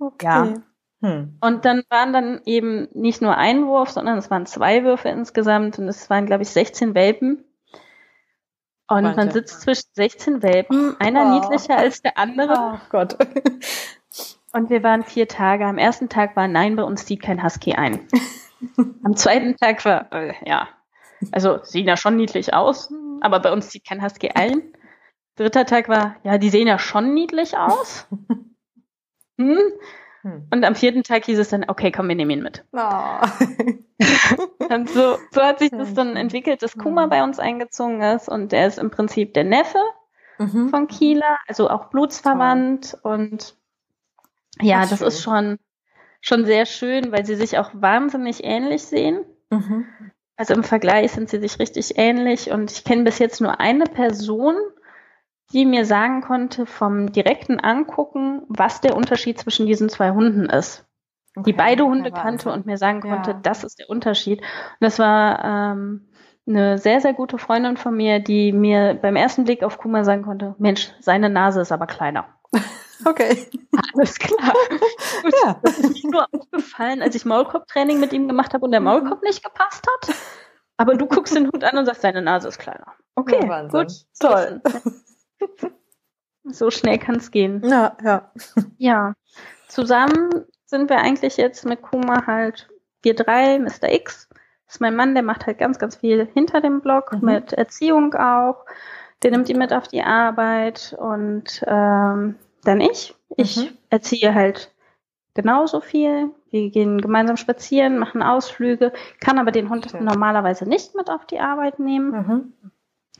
Okay. 0.00 0.26
Ja. 0.26 0.54
Hm. 1.02 1.38
Und 1.40 1.64
dann 1.64 1.82
waren 1.90 2.12
dann 2.12 2.40
eben 2.44 2.86
nicht 2.92 3.20
nur 3.20 3.36
ein 3.36 3.66
Wurf, 3.66 3.90
sondern 3.90 4.18
es 4.18 4.30
waren 4.30 4.46
zwei 4.46 4.84
Würfe 4.84 5.08
insgesamt 5.08 5.76
und 5.80 5.88
es 5.88 6.08
waren, 6.08 6.26
glaube 6.26 6.42
ich, 6.44 6.50
16 6.50 6.94
Welpen. 6.94 7.44
Und 8.88 9.02
Meinte. 9.02 9.18
man 9.18 9.30
sitzt 9.30 9.60
zwischen 9.60 9.88
16 9.92 10.42
Welpen, 10.42 10.96
einer 10.98 11.26
oh. 11.26 11.34
niedlicher 11.34 11.76
als 11.76 12.00
der 12.00 12.16
andere. 12.16 12.54
Oh 12.56 12.78
Gott. 12.90 13.16
Und 14.52 14.70
wir 14.70 14.82
waren 14.82 15.04
vier 15.04 15.28
Tage. 15.28 15.66
Am 15.66 15.76
ersten 15.76 16.08
Tag 16.08 16.34
war 16.34 16.48
nein, 16.48 16.76
bei 16.76 16.82
uns 16.82 17.04
zieht 17.04 17.22
kein 17.22 17.42
Husky 17.44 17.74
ein. 17.74 18.08
Am 19.04 19.14
zweiten 19.14 19.56
Tag 19.56 19.84
war, 19.84 20.10
äh, 20.12 20.32
ja, 20.44 20.68
also 21.32 21.58
sehen 21.62 21.86
ja 21.86 21.96
schon 21.96 22.16
niedlich 22.16 22.54
aus, 22.54 22.92
aber 23.20 23.40
bei 23.40 23.52
uns 23.52 23.68
zieht 23.68 23.86
kein 23.86 24.02
Husky 24.02 24.30
ein. 24.30 24.72
Dritter 25.36 25.66
Tag 25.66 25.88
war, 25.88 26.16
ja, 26.24 26.38
die 26.38 26.50
sehen 26.50 26.66
ja 26.66 26.78
schon 26.78 27.14
niedlich 27.14 27.56
aus. 27.56 28.06
Hm? 29.40 29.56
Hm. 30.28 30.46
Und 30.52 30.64
am 30.64 30.74
vierten 30.74 31.02
Tag 31.02 31.24
hieß 31.24 31.38
es 31.38 31.48
dann, 31.48 31.64
okay, 31.68 31.90
komm, 31.90 32.08
wir 32.08 32.14
nehmen 32.14 32.30
ihn 32.30 32.42
mit. 32.42 32.64
Oh. 32.72 32.76
und 34.74 34.90
so, 34.90 35.16
so 35.30 35.42
hat 35.42 35.58
sich 35.58 35.70
das 35.70 35.94
dann 35.94 36.16
entwickelt, 36.16 36.62
dass 36.62 36.76
Kuma 36.76 37.06
bei 37.06 37.22
uns 37.22 37.38
eingezogen 37.38 38.02
ist 38.02 38.28
und 38.28 38.52
der 38.52 38.66
ist 38.66 38.78
im 38.78 38.90
Prinzip 38.90 39.32
der 39.34 39.44
Neffe 39.44 39.78
mhm. 40.38 40.68
von 40.68 40.86
Kieler, 40.86 41.38
also 41.46 41.70
auch 41.70 41.86
blutsverwandt 41.86 42.98
und 43.02 43.56
ja, 44.60 44.80
das, 44.80 44.90
das 44.90 45.00
ist 45.00 45.22
schon, 45.22 45.58
schon 46.20 46.44
sehr 46.44 46.66
schön, 46.66 47.10
weil 47.10 47.24
sie 47.24 47.36
sich 47.36 47.58
auch 47.58 47.70
wahnsinnig 47.72 48.44
ähnlich 48.44 48.82
sehen. 48.82 49.24
Mhm. 49.50 49.86
Also 50.36 50.54
im 50.54 50.64
Vergleich 50.64 51.12
sind 51.12 51.30
sie 51.30 51.40
sich 51.40 51.58
richtig 51.58 51.96
ähnlich 51.96 52.50
und 52.50 52.70
ich 52.70 52.84
kenne 52.84 53.04
bis 53.04 53.18
jetzt 53.18 53.40
nur 53.40 53.60
eine 53.60 53.84
Person, 53.84 54.56
die 55.52 55.64
mir 55.64 55.84
sagen 55.84 56.20
konnte 56.20 56.66
vom 56.66 57.12
direkten 57.12 57.60
Angucken, 57.60 58.42
was 58.48 58.80
der 58.80 58.96
Unterschied 58.96 59.38
zwischen 59.38 59.66
diesen 59.66 59.88
zwei 59.88 60.10
Hunden 60.10 60.46
ist. 60.46 60.84
Okay, 61.36 61.44
die 61.44 61.52
beide 61.52 61.84
Hunde 61.84 62.10
kannte 62.10 62.50
und 62.52 62.66
mir 62.66 62.78
sagen 62.78 63.00
konnte, 63.00 63.30
ja. 63.30 63.40
das 63.42 63.64
ist 63.64 63.78
der 63.78 63.88
Unterschied. 63.88 64.40
Und 64.40 64.80
das 64.80 64.98
war 64.98 65.44
ähm, 65.44 66.08
eine 66.46 66.78
sehr, 66.78 67.00
sehr 67.00 67.12
gute 67.12 67.38
Freundin 67.38 67.76
von 67.76 67.96
mir, 67.96 68.20
die 68.20 68.52
mir 68.52 68.94
beim 68.94 69.16
ersten 69.16 69.44
Blick 69.44 69.62
auf 69.62 69.78
Kuma 69.78 70.04
sagen 70.04 70.22
konnte, 70.22 70.54
Mensch, 70.58 70.92
seine 71.00 71.30
Nase 71.30 71.60
ist 71.60 71.72
aber 71.72 71.86
kleiner. 71.86 72.26
Okay. 73.04 73.46
Alles 73.94 74.18
klar. 74.18 74.52
Gut, 75.22 75.34
ja. 75.44 75.56
Das 75.62 75.78
ist 75.78 76.04
mir 76.04 76.10
nur 76.10 76.26
aufgefallen, 76.32 77.00
als 77.00 77.14
ich 77.14 77.24
Maulkorb-Training 77.24 78.00
mit 78.00 78.12
ihm 78.12 78.26
gemacht 78.26 78.54
habe 78.54 78.64
und 78.64 78.72
der 78.72 78.80
Maulkorb 78.80 79.22
nicht 79.22 79.44
gepasst 79.44 79.86
hat. 79.86 80.16
Aber 80.78 80.96
du 80.96 81.06
guckst 81.06 81.36
den 81.36 81.48
Hund 81.48 81.62
an 81.62 81.78
und 81.78 81.86
sagst, 81.86 82.02
seine 82.02 82.22
Nase 82.22 82.48
ist 82.48 82.58
kleiner. 82.58 82.94
Okay, 83.14 83.38
ja, 83.46 83.68
gut. 83.68 83.92
Toll. 84.18 84.60
So 86.50 86.70
schnell 86.70 86.98
kann 86.98 87.16
es 87.16 87.30
gehen. 87.30 87.62
Ja, 87.64 87.96
ja. 88.02 88.32
Ja. 88.78 89.14
Zusammen 89.68 90.46
sind 90.64 90.88
wir 90.88 90.98
eigentlich 90.98 91.36
jetzt 91.36 91.66
mit 91.66 91.82
Kuma 91.82 92.26
halt 92.26 92.68
wir 93.02 93.14
drei, 93.14 93.58
Mr. 93.58 93.92
X. 93.92 94.28
Das 94.66 94.76
ist 94.76 94.80
mein 94.80 94.96
Mann, 94.96 95.14
der 95.14 95.22
macht 95.22 95.46
halt 95.46 95.58
ganz, 95.58 95.78
ganz 95.78 95.96
viel 95.96 96.26
hinter 96.34 96.60
dem 96.60 96.80
Blog, 96.80 97.12
mhm. 97.12 97.20
mit 97.24 97.52
Erziehung 97.52 98.14
auch. 98.14 98.64
Der 99.22 99.30
nimmt 99.30 99.48
ihn 99.48 99.58
mit 99.58 99.72
auf 99.72 99.88
die 99.88 100.02
Arbeit 100.02 100.96
und 100.98 101.62
ähm, 101.66 102.36
dann 102.64 102.80
ich. 102.80 103.14
Ich 103.36 103.56
mhm. 103.56 103.78
erziehe 103.90 104.34
halt 104.34 104.72
genauso 105.34 105.80
viel. 105.80 106.30
Wir 106.50 106.70
gehen 106.70 107.00
gemeinsam 107.00 107.36
spazieren, 107.36 107.98
machen 107.98 108.22
Ausflüge, 108.22 108.92
kann 109.20 109.38
aber 109.38 109.52
den 109.52 109.70
Hund 109.70 109.86
okay. 109.86 110.02
normalerweise 110.02 110.68
nicht 110.68 110.94
mit 110.94 111.10
auf 111.10 111.26
die 111.26 111.40
Arbeit 111.40 111.78
nehmen. 111.78 112.10
Mhm. 112.10 112.52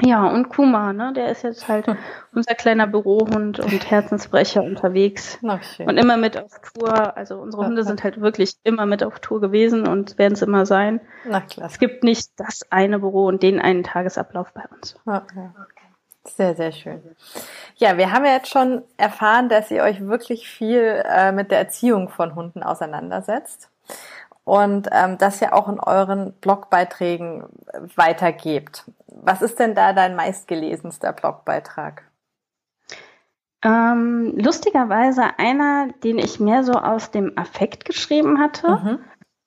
Ja, 0.03 0.27
und 0.29 0.49
Kuma, 0.49 0.93
ne, 0.93 1.13
der 1.15 1.29
ist 1.29 1.43
jetzt 1.43 1.69
halt 1.69 1.87
unser 2.35 2.55
kleiner 2.55 2.87
Bürohund 2.87 3.59
und 3.59 3.91
Herzensbrecher 3.91 4.63
unterwegs. 4.63 5.39
Ach, 5.47 5.63
schön. 5.63 5.89
Und 5.89 5.97
immer 5.97 6.17
mit 6.17 6.39
auf 6.39 6.53
Tour. 6.73 7.17
Also 7.17 7.37
unsere 7.37 7.67
Hunde 7.67 7.85
sind 7.85 8.05
halt 8.05 8.21
wirklich 8.21 8.55
immer 8.63 8.87
mit 8.87 9.03
auf 9.03 9.19
Tour 9.19 9.41
gewesen 9.41 9.87
und 9.89 10.19
werden 10.19 10.35
es 10.35 10.43
immer 10.43 10.67
sein. 10.67 11.01
Na 11.25 11.41
klar. 11.41 11.67
Es 11.67 11.79
gibt 11.79 12.05
nicht 12.05 12.31
das 12.37 12.63
eine 12.71 13.01
Büro 13.01 13.27
und 13.27 13.43
den 13.43 13.61
einen 13.61 13.83
Tagesablauf 13.83 14.53
bei 14.53 14.63
uns. 14.71 14.97
Ja, 15.07 15.27
ja. 15.35 15.55
Sehr, 16.25 16.55
sehr 16.55 16.73
schön. 16.73 17.03
Ja, 17.77 17.97
wir 17.97 18.13
haben 18.13 18.25
ja 18.25 18.33
jetzt 18.33 18.51
schon 18.51 18.83
erfahren, 18.99 19.49
dass 19.49 19.71
ihr 19.71 19.83
euch 19.83 20.07
wirklich 20.07 20.47
viel 20.49 21.03
äh, 21.07 21.33
mit 21.33 21.51
der 21.51 21.59
Erziehung 21.59 22.11
von 22.11 22.35
Hunden 22.35 22.63
auseinandersetzt 22.63 23.71
und 24.49 24.89
ähm, 24.93 25.19
das 25.19 25.41
ja 25.41 25.53
auch 25.53 25.69
in 25.69 25.79
euren 25.79 26.33
Blogbeiträgen 26.41 27.45
weitergebt. 27.97 28.91
Was 29.07 29.43
ist 29.43 29.59
denn 29.59 29.75
da 29.75 29.93
dein 29.93 30.17
meistgelesenster 30.17 31.13
Blogbeitrag? 31.13 32.05
Ähm, 33.63 34.33
lustigerweise 34.39 35.39
einer, 35.39 35.89
den 36.03 36.19
ich 36.19 36.41
mehr 36.41 36.65
so 36.65 36.73
aus 36.73 37.11
dem 37.11 37.37
Affekt 37.37 37.85
geschrieben 37.85 38.41
hatte. 38.41 38.69
Mhm. 38.71 38.99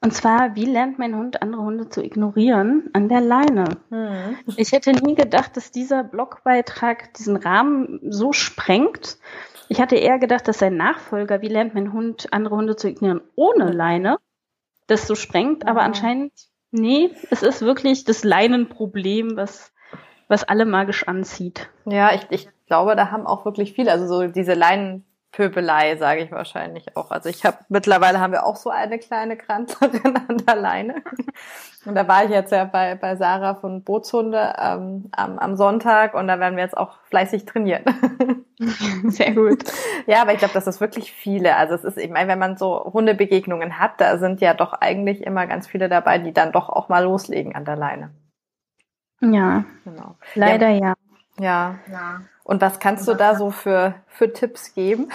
Und 0.01 0.13
zwar, 0.13 0.53
wie 0.53 0.65
lernt 0.65 0.99
mein 0.99 1.15
Hund 1.15 1.41
andere 1.41 1.63
Hunde 1.63 1.89
zu 1.89 2.03
ignorieren 2.03 2.91
an 2.93 3.09
der 3.09 3.21
Leine? 3.21 3.77
Mhm. 3.89 4.37
Ich 4.55 4.71
hätte 4.71 4.91
nie 4.91 5.15
gedacht, 5.15 5.57
dass 5.57 5.71
dieser 5.71 6.03
Blogbeitrag 6.03 7.15
diesen 7.15 7.37
Rahmen 7.37 7.99
so 8.03 8.33
sprengt. 8.33 9.17
Ich 9.67 9.81
hatte 9.81 9.95
eher 9.95 10.19
gedacht, 10.19 10.47
dass 10.47 10.59
sein 10.59 10.77
Nachfolger, 10.77 11.41
wie 11.41 11.47
lernt 11.47 11.73
mein 11.73 11.91
Hund 11.91 12.31
andere 12.33 12.55
Hunde 12.55 12.75
zu 12.75 12.87
ignorieren 12.87 13.21
ohne 13.35 13.71
Leine, 13.71 14.19
das 14.91 15.07
so 15.07 15.15
sprengt. 15.15 15.67
Aber 15.67 15.81
anscheinend 15.81 16.33
Nee, 16.71 17.11
es 17.29 17.43
ist 17.43 17.61
wirklich 17.61 18.05
das 18.05 18.23
Leinenproblem, 18.23 19.35
was, 19.35 19.73
was 20.29 20.45
alle 20.45 20.65
magisch 20.65 21.05
anzieht. 21.07 21.69
Ja, 21.85 22.13
ich, 22.13 22.25
ich 22.29 22.49
glaube, 22.65 22.95
da 22.95 23.11
haben 23.11 23.27
auch 23.27 23.43
wirklich 23.43 23.73
viele, 23.73 23.91
also 23.91 24.07
so 24.07 24.27
diese 24.27 24.53
Leinen 24.53 25.05
Pöbelei, 25.33 25.97
sage 25.97 26.23
ich 26.23 26.31
wahrscheinlich 26.31 26.95
auch. 26.95 27.11
Also 27.11 27.29
ich 27.29 27.45
habe 27.45 27.59
mittlerweile 27.69 28.19
haben 28.19 28.31
wir 28.31 28.45
auch 28.45 28.55
so 28.55 28.69
eine 28.69 28.99
kleine 28.99 29.37
Kranzerin 29.37 30.15
an 30.27 30.37
der 30.45 30.55
Leine. 30.55 31.03
Und 31.85 31.95
da 31.95 32.07
war 32.07 32.23
ich 32.23 32.29
jetzt 32.29 32.51
ja 32.51 32.65
bei, 32.65 32.93
bei 32.95 33.15
Sarah 33.15 33.55
von 33.55 33.83
Bootshunde 33.83 34.53
ähm, 34.59 35.09
am, 35.11 35.39
am 35.39 35.55
Sonntag 35.55 36.13
und 36.13 36.27
da 36.27 36.39
werden 36.39 36.55
wir 36.55 36.63
jetzt 36.63 36.77
auch 36.77 36.99
fleißig 37.09 37.45
trainieren. 37.45 37.83
Sehr 39.05 39.33
gut. 39.33 39.63
Ja, 40.05 40.21
aber 40.21 40.33
ich 40.33 40.37
glaube, 40.37 40.53
das 40.53 40.67
ist 40.67 40.79
wirklich 40.79 41.11
viele. 41.11 41.55
Also 41.55 41.73
es 41.73 41.83
ist, 41.83 41.97
ich 41.97 42.11
meine, 42.11 42.27
wenn 42.27 42.37
man 42.37 42.55
so 42.55 42.91
Hundebegegnungen 42.93 43.79
hat, 43.79 43.99
da 43.99 44.19
sind 44.19 44.41
ja 44.41 44.53
doch 44.53 44.73
eigentlich 44.73 45.25
immer 45.25 45.47
ganz 45.47 45.67
viele 45.67 45.89
dabei, 45.89 46.19
die 46.19 46.33
dann 46.33 46.51
doch 46.51 46.69
auch 46.69 46.87
mal 46.87 47.03
loslegen 47.03 47.55
an 47.55 47.65
der 47.65 47.77
Leine. 47.77 48.11
Ja. 49.21 49.65
Genau. 49.83 50.15
Leider 50.35 50.69
ja. 50.69 50.93
Ja. 51.39 51.79
ja. 51.91 52.21
Und 52.43 52.61
was 52.61 52.79
kannst 52.79 53.07
du 53.07 53.15
da 53.15 53.35
so 53.35 53.49
für, 53.49 53.95
für 54.07 54.31
Tipps 54.31 54.75
geben? 54.75 55.09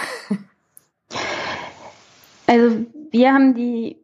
Also 2.49 2.87
wir 3.11 3.32
haben 3.32 3.54
die 3.54 4.00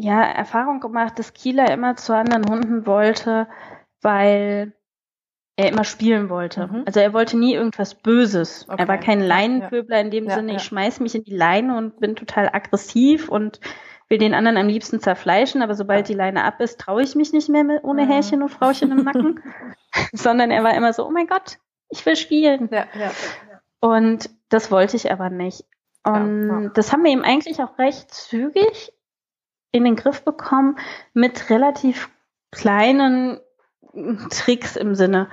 ja, 0.00 0.22
Erfahrung 0.22 0.80
gemacht, 0.80 1.18
dass 1.18 1.34
Kieler 1.34 1.70
immer 1.70 1.96
zu 1.96 2.14
anderen 2.14 2.48
Hunden 2.48 2.86
wollte, 2.86 3.48
weil 4.00 4.72
er 5.56 5.68
immer 5.68 5.84
spielen 5.84 6.30
wollte. 6.30 6.68
Mhm. 6.68 6.84
Also 6.86 7.00
er 7.00 7.12
wollte 7.12 7.38
nie 7.38 7.54
irgendwas 7.54 7.94
Böses. 7.94 8.66
Okay. 8.66 8.80
Er 8.80 8.88
war 8.88 8.98
kein 8.98 9.20
Leinenpöbler 9.20 10.00
in 10.00 10.10
dem 10.10 10.24
ja, 10.24 10.34
Sinne, 10.34 10.52
ja. 10.52 10.56
ich 10.56 10.62
schmeiß 10.62 11.00
mich 11.00 11.14
in 11.14 11.24
die 11.24 11.36
Leine 11.36 11.76
und 11.76 12.00
bin 12.00 12.16
total 12.16 12.48
aggressiv 12.48 13.28
und 13.28 13.60
will 14.08 14.18
den 14.18 14.34
anderen 14.34 14.56
am 14.56 14.68
liebsten 14.68 15.00
zerfleischen, 15.00 15.62
aber 15.62 15.74
sobald 15.74 16.08
die 16.08 16.14
Leine 16.14 16.44
ab 16.44 16.60
ist, 16.60 16.80
traue 16.80 17.02
ich 17.02 17.14
mich 17.14 17.32
nicht 17.32 17.48
mehr 17.48 17.62
mit, 17.62 17.84
ohne 17.84 18.08
Härchen 18.08 18.42
und 18.42 18.48
Frauchen 18.48 18.90
im 18.90 19.04
Nacken. 19.04 19.40
Sondern 20.12 20.50
er 20.50 20.64
war 20.64 20.74
immer 20.74 20.92
so, 20.92 21.06
oh 21.06 21.10
mein 21.10 21.26
Gott, 21.26 21.58
ich 21.90 22.04
will 22.06 22.16
spielen. 22.16 22.68
Ja, 22.72 22.86
ja, 22.98 23.10
Und 23.80 24.30
das 24.48 24.70
wollte 24.70 24.96
ich 24.96 25.12
aber 25.12 25.30
nicht. 25.30 25.64
Und 26.04 26.48
ja, 26.48 26.60
ja. 26.62 26.68
das 26.70 26.92
haben 26.92 27.04
wir 27.04 27.12
ihm 27.12 27.22
eigentlich 27.22 27.62
auch 27.62 27.78
recht 27.78 28.10
zügig 28.10 28.92
in 29.72 29.84
den 29.84 29.96
Griff 29.96 30.22
bekommen 30.22 30.78
mit 31.14 31.50
relativ 31.50 32.08
kleinen 32.50 33.38
Tricks 34.30 34.76
im 34.76 34.94
Sinne. 34.94 35.28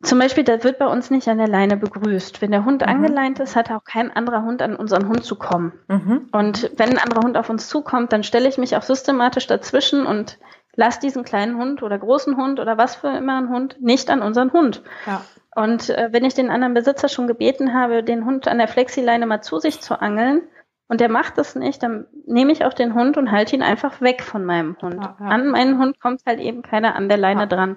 Zum 0.00 0.20
Beispiel, 0.20 0.44
da 0.44 0.62
wird 0.62 0.78
bei 0.78 0.86
uns 0.86 1.10
nicht 1.10 1.26
an 1.26 1.38
der 1.38 1.48
Leine 1.48 1.76
begrüßt. 1.76 2.40
Wenn 2.40 2.52
der 2.52 2.64
Hund 2.64 2.82
mhm. 2.82 2.88
angeleint 2.88 3.40
ist, 3.40 3.56
hat 3.56 3.70
auch 3.70 3.82
kein 3.82 4.14
anderer 4.14 4.44
Hund 4.44 4.62
an 4.62 4.76
unseren 4.76 5.08
Hund 5.08 5.24
zu 5.24 5.34
kommen. 5.34 5.72
Mhm. 5.88 6.28
Und 6.30 6.70
wenn 6.76 6.90
ein 6.90 6.98
anderer 6.98 7.22
Hund 7.22 7.36
auf 7.36 7.50
uns 7.50 7.68
zukommt, 7.68 8.12
dann 8.12 8.22
stelle 8.22 8.48
ich 8.48 8.58
mich 8.58 8.76
auch 8.76 8.82
systematisch 8.82 9.48
dazwischen 9.48 10.06
und 10.06 10.38
lass 10.76 11.00
diesen 11.00 11.24
kleinen 11.24 11.58
Hund 11.58 11.82
oder 11.82 11.98
großen 11.98 12.36
Hund 12.36 12.60
oder 12.60 12.78
was 12.78 12.94
für 12.94 13.08
immer 13.08 13.38
ein 13.40 13.48
Hund 13.48 13.80
nicht 13.80 14.08
an 14.10 14.22
unseren 14.22 14.52
Hund. 14.52 14.82
Ja. 15.06 15.24
Und 15.56 15.90
äh, 15.90 16.10
wenn 16.12 16.24
ich 16.24 16.34
den 16.34 16.50
anderen 16.50 16.74
Besitzer 16.74 17.08
schon 17.08 17.26
gebeten 17.26 17.74
habe, 17.74 18.04
den 18.04 18.24
Hund 18.24 18.46
an 18.46 18.58
der 18.58 18.68
Flexileine 18.68 19.26
mal 19.26 19.40
zu 19.40 19.58
sich 19.58 19.80
zu 19.80 20.00
angeln, 20.00 20.42
und 20.88 21.00
der 21.00 21.10
macht 21.10 21.38
das 21.38 21.54
nicht, 21.54 21.82
dann 21.82 22.06
nehme 22.26 22.52
ich 22.52 22.64
auch 22.64 22.72
den 22.72 22.94
Hund 22.94 23.16
und 23.16 23.30
halte 23.30 23.54
ihn 23.54 23.62
einfach 23.62 24.00
weg 24.00 24.22
von 24.22 24.44
meinem 24.44 24.76
Hund. 24.80 25.02
Ja, 25.02 25.16
ja. 25.20 25.26
An 25.26 25.48
meinen 25.48 25.78
Hund 25.78 26.00
kommt 26.00 26.22
halt 26.26 26.40
eben 26.40 26.62
keiner 26.62 26.96
an 26.96 27.08
der 27.08 27.18
Leine 27.18 27.46
dran. 27.46 27.76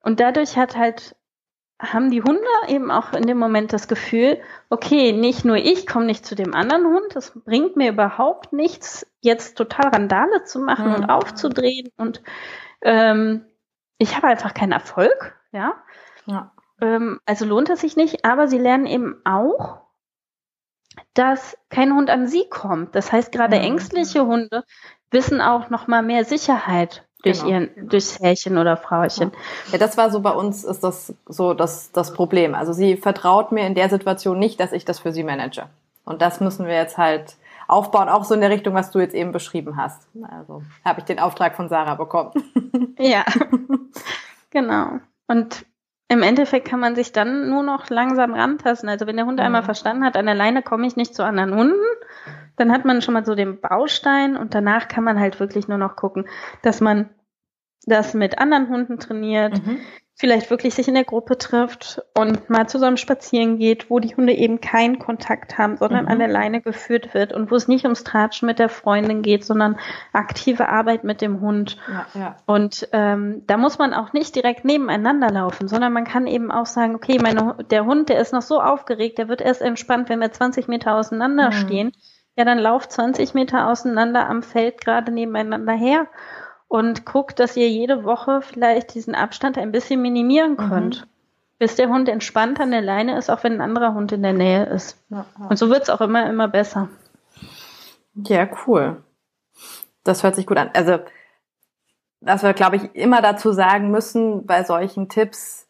Und 0.00 0.18
dadurch 0.18 0.56
hat 0.56 0.76
halt 0.76 1.14
haben 1.82 2.10
die 2.10 2.22
Hunde 2.22 2.46
eben 2.68 2.90
auch 2.90 3.12
in 3.12 3.26
dem 3.26 3.38
Moment 3.38 3.72
das 3.72 3.88
Gefühl, 3.88 4.40
okay, 4.70 5.12
nicht 5.12 5.44
nur 5.44 5.56
ich 5.56 5.86
komme 5.86 6.06
nicht 6.06 6.24
zu 6.24 6.36
dem 6.36 6.54
anderen 6.54 6.86
Hund, 6.86 7.16
es 7.16 7.32
bringt 7.44 7.76
mir 7.76 7.90
überhaupt 7.90 8.52
nichts, 8.52 9.06
jetzt 9.20 9.58
total 9.58 9.90
Randale 9.90 10.44
zu 10.44 10.60
machen 10.60 10.90
mhm. 10.90 10.94
und 10.94 11.10
aufzudrehen 11.10 11.90
und 11.96 12.22
ähm, 12.82 13.46
ich 13.98 14.16
habe 14.16 14.28
einfach 14.28 14.54
keinen 14.54 14.72
Erfolg, 14.72 15.36
ja. 15.50 15.74
ja. 16.26 16.52
Ähm, 16.80 17.20
also 17.26 17.44
lohnt 17.44 17.68
es 17.68 17.80
sich 17.80 17.96
nicht, 17.96 18.24
aber 18.24 18.46
sie 18.46 18.58
lernen 18.58 18.86
eben 18.86 19.20
auch, 19.24 19.81
dass 21.14 21.56
kein 21.68 21.94
Hund 21.94 22.10
an 22.10 22.26
sie 22.26 22.44
kommt. 22.48 22.94
Das 22.94 23.12
heißt, 23.12 23.32
gerade 23.32 23.58
mhm. 23.58 23.64
ängstliche 23.64 24.26
Hunde 24.26 24.64
wissen 25.10 25.40
auch 25.40 25.70
noch 25.70 25.86
mal 25.86 26.02
mehr 26.02 26.24
Sicherheit 26.24 27.04
durch 27.22 27.40
genau. 27.40 27.50
ihren, 27.52 27.88
durchs 27.88 28.18
Härchen 28.18 28.58
oder 28.58 28.76
Frauchen. 28.76 29.32
Ja. 29.70 29.78
das 29.78 29.96
war 29.96 30.10
so 30.10 30.20
bei 30.20 30.32
uns 30.32 30.64
ist 30.64 30.82
das 30.82 31.14
so 31.26 31.54
das, 31.54 31.92
das 31.92 32.12
Problem. 32.12 32.54
Also 32.54 32.72
sie 32.72 32.96
vertraut 32.96 33.52
mir 33.52 33.66
in 33.66 33.74
der 33.74 33.88
Situation 33.88 34.38
nicht, 34.38 34.58
dass 34.58 34.72
ich 34.72 34.84
das 34.84 34.98
für 34.98 35.12
sie 35.12 35.22
manage. 35.22 35.68
Und 36.04 36.20
das 36.20 36.40
müssen 36.40 36.66
wir 36.66 36.74
jetzt 36.74 36.98
halt 36.98 37.36
aufbauen, 37.68 38.08
auch 38.08 38.24
so 38.24 38.34
in 38.34 38.40
der 38.40 38.50
Richtung, 38.50 38.74
was 38.74 38.90
du 38.90 38.98
jetzt 38.98 39.14
eben 39.14 39.32
beschrieben 39.32 39.76
hast. 39.76 40.08
Also 40.28 40.62
habe 40.84 41.00
ich 41.00 41.04
den 41.04 41.20
Auftrag 41.20 41.54
von 41.54 41.68
Sarah 41.68 41.94
bekommen. 41.94 42.32
Ja, 42.98 43.24
genau. 44.50 44.98
Und 45.28 45.64
im 46.12 46.22
Endeffekt 46.22 46.68
kann 46.68 46.78
man 46.78 46.94
sich 46.94 47.12
dann 47.12 47.48
nur 47.48 47.62
noch 47.62 47.88
langsam 47.88 48.34
rantasten. 48.34 48.88
Also 48.88 49.06
wenn 49.06 49.16
der 49.16 49.24
Hund 49.24 49.38
mhm. 49.38 49.46
einmal 49.46 49.62
verstanden 49.62 50.04
hat, 50.04 50.16
an 50.16 50.26
der 50.26 50.34
Leine 50.34 50.62
komme 50.62 50.86
ich 50.86 50.94
nicht 50.94 51.14
zu 51.14 51.24
anderen 51.24 51.54
Hunden, 51.54 51.80
dann 52.56 52.70
hat 52.70 52.84
man 52.84 53.00
schon 53.00 53.14
mal 53.14 53.24
so 53.24 53.34
den 53.34 53.60
Baustein 53.60 54.36
und 54.36 54.54
danach 54.54 54.88
kann 54.88 55.04
man 55.04 55.18
halt 55.18 55.40
wirklich 55.40 55.68
nur 55.68 55.78
noch 55.78 55.96
gucken, 55.96 56.28
dass 56.60 56.82
man 56.82 57.08
das 57.86 58.12
mit 58.12 58.38
anderen 58.38 58.68
Hunden 58.68 58.98
trainiert, 58.98 59.64
mhm. 59.66 59.80
Vielleicht 60.14 60.50
wirklich 60.50 60.74
sich 60.74 60.88
in 60.88 60.94
der 60.94 61.04
Gruppe 61.04 61.38
trifft 61.38 62.02
und 62.16 62.48
mal 62.50 62.68
zusammen 62.68 62.96
spazieren 62.96 63.58
geht, 63.58 63.90
wo 63.90 63.98
die 63.98 64.14
Hunde 64.14 64.34
eben 64.34 64.60
keinen 64.60 64.98
Kontakt 64.98 65.58
haben, 65.58 65.76
sondern 65.78 66.04
mhm. 66.04 66.10
an 66.10 66.18
der 66.18 66.28
Leine 66.28 66.60
geführt 66.60 67.14
wird 67.14 67.32
und 67.32 67.50
wo 67.50 67.56
es 67.56 67.66
nicht 67.66 67.84
ums 67.84 68.04
Tratschen 68.04 68.46
mit 68.46 68.58
der 68.58 68.68
Freundin 68.68 69.22
geht, 69.22 69.44
sondern 69.44 69.78
aktive 70.12 70.68
Arbeit 70.68 71.02
mit 71.04 71.22
dem 71.22 71.40
Hund. 71.40 71.78
Ja, 71.88 72.06
ja. 72.14 72.36
Und 72.46 72.88
ähm, 72.92 73.42
da 73.46 73.56
muss 73.56 73.78
man 73.78 73.94
auch 73.94 74.12
nicht 74.12 74.36
direkt 74.36 74.64
nebeneinander 74.64 75.30
laufen, 75.30 75.66
sondern 75.66 75.92
man 75.92 76.04
kann 76.04 76.26
eben 76.26 76.52
auch 76.52 76.66
sagen, 76.66 76.94
okay, 76.94 77.18
meine, 77.20 77.56
der 77.70 77.86
Hund, 77.86 78.08
der 78.08 78.20
ist 78.20 78.32
noch 78.32 78.42
so 78.42 78.60
aufgeregt, 78.60 79.18
der 79.18 79.28
wird 79.28 79.40
erst 79.40 79.62
entspannt, 79.62 80.08
wenn 80.08 80.20
wir 80.20 80.30
20 80.30 80.68
Meter 80.68 80.94
auseinander 80.94 81.48
mhm. 81.48 81.52
stehen 81.52 81.92
ja, 82.36 82.44
dann 82.44 82.58
lauft 82.58 82.92
20 82.92 83.34
Meter 83.34 83.68
auseinander 83.68 84.28
am 84.28 84.42
Feld 84.42 84.80
gerade 84.80 85.12
nebeneinander 85.12 85.74
her 85.74 86.06
und 86.72 87.04
guckt, 87.04 87.38
dass 87.38 87.54
ihr 87.54 87.68
jede 87.68 88.02
Woche 88.04 88.40
vielleicht 88.40 88.94
diesen 88.94 89.14
Abstand 89.14 89.58
ein 89.58 89.72
bisschen 89.72 90.00
minimieren 90.00 90.52
mhm. 90.52 90.56
könnt. 90.56 91.00
Mhm. 91.02 91.08
Bis 91.58 91.76
der 91.76 91.90
Hund 91.90 92.08
entspannt 92.08 92.60
an 92.60 92.70
der 92.70 92.80
Leine 92.80 93.18
ist, 93.18 93.28
auch 93.28 93.44
wenn 93.44 93.52
ein 93.52 93.60
anderer 93.60 93.92
Hund 93.92 94.10
in 94.12 94.22
der 94.22 94.32
Nähe 94.32 94.64
ist. 94.64 94.96
Ja, 95.10 95.26
ja. 95.38 95.48
Und 95.48 95.58
so 95.58 95.68
wird's 95.68 95.90
auch 95.90 96.00
immer, 96.00 96.26
immer 96.30 96.48
besser. 96.48 96.88
Ja, 98.14 98.48
cool. 98.66 99.02
Das 100.02 100.22
hört 100.22 100.34
sich 100.34 100.46
gut 100.46 100.56
an. 100.56 100.70
Also, 100.72 101.00
was 102.22 102.42
wir, 102.42 102.54
glaube 102.54 102.76
ich, 102.76 102.94
immer 102.94 103.20
dazu 103.20 103.52
sagen 103.52 103.90
müssen 103.90 104.46
bei 104.46 104.64
solchen 104.64 105.10
Tipps, 105.10 105.68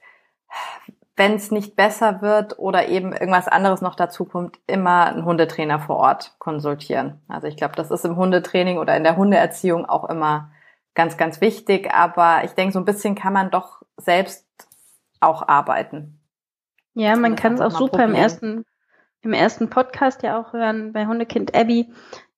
wenn 1.16 1.34
es 1.34 1.50
nicht 1.50 1.74
besser 1.74 2.22
wird 2.22 2.60
oder 2.60 2.86
eben 2.86 3.12
irgendwas 3.12 3.48
anderes 3.48 3.80
noch 3.80 3.96
dazu 3.96 4.24
kommt, 4.24 4.60
immer 4.68 5.06
einen 5.06 5.24
Hundetrainer 5.24 5.80
vor 5.80 5.96
Ort 5.96 6.36
konsultieren. 6.38 7.20
Also 7.26 7.48
ich 7.48 7.56
glaube, 7.56 7.74
das 7.74 7.90
ist 7.90 8.04
im 8.04 8.14
Hundetraining 8.14 8.78
oder 8.78 8.96
in 8.96 9.02
der 9.02 9.16
Hundeerziehung 9.16 9.84
auch 9.84 10.08
immer 10.08 10.52
ganz, 10.94 11.16
ganz 11.16 11.40
wichtig. 11.40 11.92
Aber 11.92 12.44
ich 12.44 12.52
denke, 12.52 12.72
so 12.72 12.78
ein 12.78 12.84
bisschen 12.84 13.14
kann 13.14 13.32
man 13.32 13.50
doch 13.50 13.82
selbst 13.96 14.46
auch 15.20 15.46
arbeiten. 15.46 16.20
Ja, 16.94 17.16
man 17.16 17.36
kann 17.36 17.54
es 17.54 17.60
auch 17.60 17.70
super 17.70 18.04
im 18.04 18.14
ersten, 18.14 18.64
im 19.22 19.32
ersten 19.32 19.70
Podcast 19.70 20.22
ja 20.22 20.40
auch 20.40 20.52
hören 20.52 20.92
bei 20.92 21.06
Hundekind 21.06 21.54
Abby, 21.54 21.92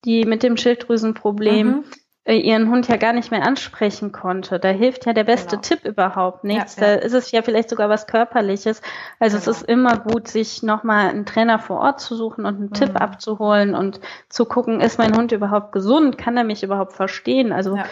die 0.04 0.24
mit 0.24 0.42
dem 0.42 0.56
Schilddrüsenproblem. 0.56 1.66
Mhm 1.66 1.84
äh, 2.26 2.36
ihren 2.36 2.70
Hund 2.70 2.88
ja 2.88 2.96
gar 2.96 3.12
nicht 3.12 3.30
mehr 3.30 3.42
ansprechen 3.42 4.10
konnte. 4.10 4.58
Da 4.58 4.70
hilft 4.70 5.04
ja 5.04 5.12
der 5.12 5.24
beste 5.24 5.56
genau. 5.56 5.62
Tipp 5.62 5.84
überhaupt 5.84 6.42
nichts. 6.42 6.76
Ja, 6.76 6.82
ja. 6.82 6.96
Da 6.96 7.02
ist 7.02 7.12
es 7.12 7.30
ja 7.30 7.42
vielleicht 7.42 7.68
sogar 7.68 7.90
was 7.90 8.06
Körperliches. 8.06 8.80
Also 9.20 9.36
genau. 9.36 9.50
es 9.50 9.58
ist 9.58 9.68
immer 9.68 9.98
gut, 9.98 10.28
sich 10.28 10.62
nochmal 10.62 11.10
einen 11.10 11.26
Trainer 11.26 11.58
vor 11.58 11.80
Ort 11.80 12.00
zu 12.00 12.16
suchen 12.16 12.46
und 12.46 12.56
einen 12.56 12.68
mhm. 12.68 12.72
Tipp 12.72 12.98
abzuholen 12.98 13.74
und 13.74 14.00
zu 14.30 14.46
gucken, 14.46 14.80
ist 14.80 14.98
mein 14.98 15.14
Hund 15.14 15.32
überhaupt 15.32 15.72
gesund? 15.72 16.16
Kann 16.16 16.36
er 16.38 16.44
mich 16.44 16.62
überhaupt 16.62 16.94
verstehen? 16.94 17.52
Also 17.52 17.76
ja. 17.76 17.84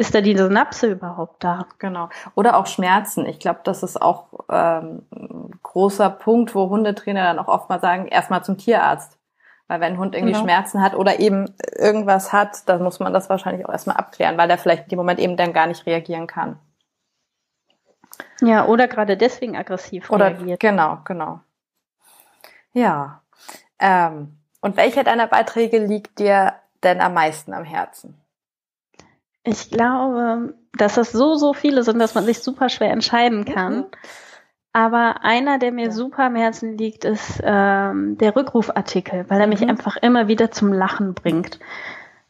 Ist 0.00 0.14
da 0.14 0.20
die 0.20 0.36
Synapse 0.36 0.88
überhaupt 0.88 1.44
da? 1.44 1.66
Genau. 1.78 2.08
Oder 2.34 2.56
auch 2.56 2.66
Schmerzen. 2.66 3.26
Ich 3.26 3.38
glaube, 3.38 3.60
das 3.64 3.82
ist 3.82 4.00
auch 4.00 4.26
ähm, 4.48 5.02
ein 5.12 5.50
großer 5.62 6.10
Punkt, 6.10 6.54
wo 6.54 6.68
Hundetrainer 6.68 7.22
dann 7.22 7.38
auch 7.38 7.48
oft 7.48 7.68
mal 7.68 7.80
sagen, 7.80 8.06
erstmal 8.08 8.42
zum 8.42 8.58
Tierarzt 8.58 9.20
weil 9.70 9.80
wenn 9.80 9.92
ein 9.92 9.98
Hund 10.00 10.16
irgendwie 10.16 10.32
genau. 10.32 10.42
Schmerzen 10.42 10.82
hat 10.82 10.96
oder 10.96 11.20
eben 11.20 11.54
irgendwas 11.78 12.32
hat, 12.32 12.68
dann 12.68 12.82
muss 12.82 12.98
man 12.98 13.12
das 13.12 13.30
wahrscheinlich 13.30 13.64
auch 13.64 13.70
erstmal 13.70 13.98
abklären, 13.98 14.36
weil 14.36 14.48
der 14.48 14.58
vielleicht 14.58 14.82
in 14.82 14.88
dem 14.88 14.96
Moment 14.96 15.20
eben 15.20 15.36
dann 15.36 15.52
gar 15.52 15.68
nicht 15.68 15.86
reagieren 15.86 16.26
kann. 16.26 16.58
Ja, 18.40 18.66
oder 18.66 18.88
gerade 18.88 19.16
deswegen 19.16 19.56
aggressiv 19.56 20.10
oder, 20.10 20.26
reagiert. 20.26 20.58
Genau, 20.58 20.98
genau. 21.04 21.38
Ja. 22.72 23.22
Ähm, 23.78 24.38
und 24.60 24.76
welcher 24.76 25.04
deiner 25.04 25.28
Beiträge 25.28 25.78
liegt 25.78 26.18
dir 26.18 26.54
denn 26.82 27.00
am 27.00 27.14
meisten 27.14 27.54
am 27.54 27.62
Herzen? 27.62 28.19
Ich 29.44 29.70
glaube, 29.70 30.54
dass 30.72 30.96
es 30.96 31.12
so, 31.12 31.34
so 31.34 31.52
viele 31.54 31.82
sind, 31.82 31.98
dass 31.98 32.14
man 32.14 32.24
sich 32.24 32.40
super 32.40 32.68
schwer 32.68 32.90
entscheiden 32.90 33.44
kann. 33.44 33.76
Mhm. 33.78 33.86
Aber 34.72 35.24
einer, 35.24 35.58
der 35.58 35.72
mir 35.72 35.86
ja. 35.86 35.90
super 35.90 36.24
am 36.24 36.36
Herzen 36.36 36.78
liegt, 36.78 37.04
ist 37.04 37.40
ähm, 37.42 38.18
der 38.18 38.36
Rückrufartikel, 38.36 39.24
weil 39.28 39.40
er 39.40 39.48
mich 39.48 39.62
mhm. 39.62 39.70
einfach 39.70 39.96
immer 39.96 40.28
wieder 40.28 40.50
zum 40.50 40.72
Lachen 40.72 41.14
bringt. 41.14 41.58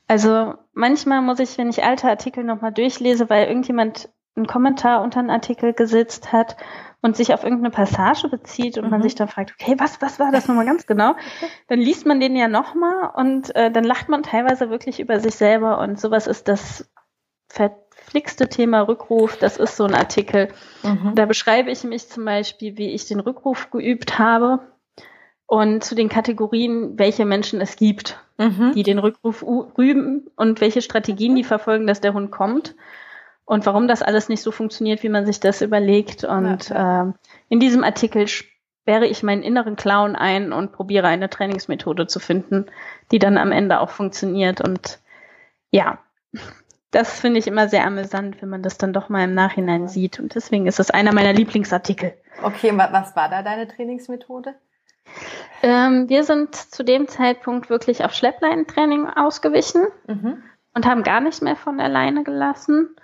Also 0.08 0.54
manchmal 0.72 1.20
muss 1.20 1.38
ich, 1.38 1.58
wenn 1.58 1.68
ich 1.68 1.84
alte 1.84 2.08
Artikel 2.08 2.42
nochmal 2.42 2.72
durchlese, 2.72 3.28
weil 3.28 3.46
irgendjemand 3.46 4.08
einen 4.36 4.46
Kommentar 4.46 5.02
unter 5.02 5.20
einen 5.20 5.30
Artikel 5.30 5.74
gesetzt 5.74 6.32
hat 6.32 6.56
und 7.02 7.16
sich 7.16 7.34
auf 7.34 7.44
irgendeine 7.44 7.70
Passage 7.70 8.28
bezieht 8.28 8.78
und 8.78 8.84
mhm. 8.84 8.90
man 8.90 9.02
sich 9.02 9.14
dann 9.14 9.28
fragt, 9.28 9.54
okay, 9.58 9.74
was, 9.78 10.00
was 10.00 10.18
war 10.18 10.32
das 10.32 10.48
nochmal 10.48 10.66
ganz 10.66 10.86
genau? 10.86 11.14
Dann 11.68 11.78
liest 11.78 12.06
man 12.06 12.20
den 12.20 12.36
ja 12.36 12.48
nochmal 12.48 13.10
und 13.14 13.54
äh, 13.54 13.70
dann 13.70 13.84
lacht 13.84 14.08
man 14.08 14.22
teilweise 14.22 14.70
wirklich 14.70 15.00
über 15.00 15.20
sich 15.20 15.34
selber 15.34 15.78
und 15.78 15.98
sowas 15.98 16.26
ist 16.26 16.48
das 16.48 16.90
verflixte 17.50 18.48
Thema 18.48 18.82
Rückruf. 18.82 19.36
Das 19.36 19.56
ist 19.56 19.76
so 19.76 19.84
ein 19.84 19.94
Artikel. 19.94 20.48
Mhm. 20.82 21.14
Da 21.14 21.26
beschreibe 21.26 21.70
ich 21.70 21.84
mich 21.84 22.08
zum 22.08 22.24
Beispiel, 22.24 22.78
wie 22.78 22.90
ich 22.90 23.06
den 23.06 23.20
Rückruf 23.20 23.70
geübt 23.70 24.18
habe 24.18 24.60
und 25.46 25.82
zu 25.82 25.94
den 25.94 26.08
Kategorien, 26.08 26.98
welche 26.98 27.24
Menschen 27.24 27.60
es 27.60 27.76
gibt, 27.76 28.18
mhm. 28.38 28.72
die 28.74 28.84
den 28.84 29.00
Rückruf 29.00 29.44
üben 29.76 30.30
und 30.36 30.60
welche 30.60 30.80
Strategien 30.80 31.34
die 31.34 31.44
verfolgen, 31.44 31.86
dass 31.86 32.00
der 32.00 32.14
Hund 32.14 32.30
kommt 32.30 32.76
und 33.44 33.66
warum 33.66 33.88
das 33.88 34.00
alles 34.00 34.28
nicht 34.28 34.42
so 34.42 34.52
funktioniert, 34.52 35.02
wie 35.02 35.08
man 35.08 35.26
sich 35.26 35.40
das 35.40 35.60
überlegt. 35.60 36.22
Und 36.22 36.68
ja, 36.68 37.02
äh, 37.02 37.12
in 37.48 37.58
diesem 37.58 37.82
Artikel 37.82 38.28
sperre 38.28 39.06
ich 39.06 39.24
meinen 39.24 39.42
inneren 39.42 39.74
Clown 39.74 40.14
ein 40.14 40.52
und 40.52 40.70
probiere 40.70 41.08
eine 41.08 41.28
Trainingsmethode 41.28 42.06
zu 42.06 42.20
finden, 42.20 42.66
die 43.10 43.18
dann 43.18 43.36
am 43.38 43.50
Ende 43.50 43.80
auch 43.80 43.90
funktioniert. 43.90 44.60
Und 44.60 45.00
ja, 45.72 45.98
das 46.90 47.20
finde 47.20 47.38
ich 47.38 47.46
immer 47.46 47.68
sehr 47.68 47.86
amüsant, 47.86 48.42
wenn 48.42 48.48
man 48.48 48.62
das 48.62 48.78
dann 48.78 48.92
doch 48.92 49.08
mal 49.08 49.24
im 49.24 49.34
Nachhinein 49.34 49.88
sieht. 49.88 50.18
Und 50.18 50.34
deswegen 50.34 50.66
ist 50.66 50.78
das 50.78 50.90
einer 50.90 51.12
meiner 51.12 51.32
Lieblingsartikel. 51.32 52.14
Okay, 52.42 52.72
was 52.76 53.14
war 53.14 53.28
da 53.28 53.42
deine 53.42 53.68
Trainingsmethode? 53.68 54.54
Ähm, 55.62 56.08
wir 56.08 56.24
sind 56.24 56.54
zu 56.54 56.82
dem 56.84 57.06
Zeitpunkt 57.08 57.70
wirklich 57.70 58.04
auf 58.04 58.12
Schleppleinentraining 58.12 59.06
ausgewichen 59.08 59.86
mhm. 60.06 60.42
und 60.74 60.86
haben 60.86 61.02
gar 61.02 61.20
nicht 61.20 61.42
mehr 61.42 61.56
von 61.56 61.80
alleine 61.80 62.24
gelassen 62.24 62.96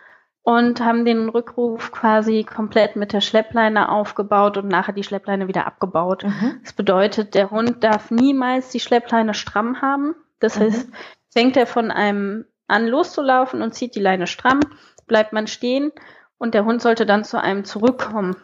und 0.42 0.80
haben 0.80 1.04
den 1.04 1.28
Rückruf 1.28 1.90
quasi 1.92 2.44
komplett 2.44 2.96
mit 2.96 3.12
der 3.12 3.20
Schleppleine 3.20 3.90
aufgebaut 3.90 4.56
und 4.56 4.68
nachher 4.68 4.94
die 4.94 5.02
Schleppleine 5.02 5.48
wieder 5.48 5.66
abgebaut. 5.66 6.24
Mhm. 6.24 6.60
Das 6.62 6.72
bedeutet, 6.72 7.34
der 7.34 7.50
Hund 7.50 7.82
darf 7.82 8.10
niemals 8.10 8.70
die 8.70 8.80
Schleppleine 8.80 9.34
stramm 9.34 9.82
haben. 9.82 10.14
Das 10.38 10.56
mhm. 10.58 10.62
heißt, 10.62 10.88
fängt 11.30 11.56
er 11.56 11.66
von 11.66 11.90
einem 11.90 12.46
an 12.68 12.86
loszulaufen 12.86 13.62
und 13.62 13.74
zieht 13.74 13.94
die 13.94 14.00
Leine 14.00 14.26
stramm, 14.26 14.60
bleibt 15.06 15.32
man 15.32 15.46
stehen 15.46 15.92
und 16.38 16.54
der 16.54 16.64
Hund 16.64 16.82
sollte 16.82 17.06
dann 17.06 17.24
zu 17.24 17.40
einem 17.40 17.64
zurückkommen. 17.64 18.36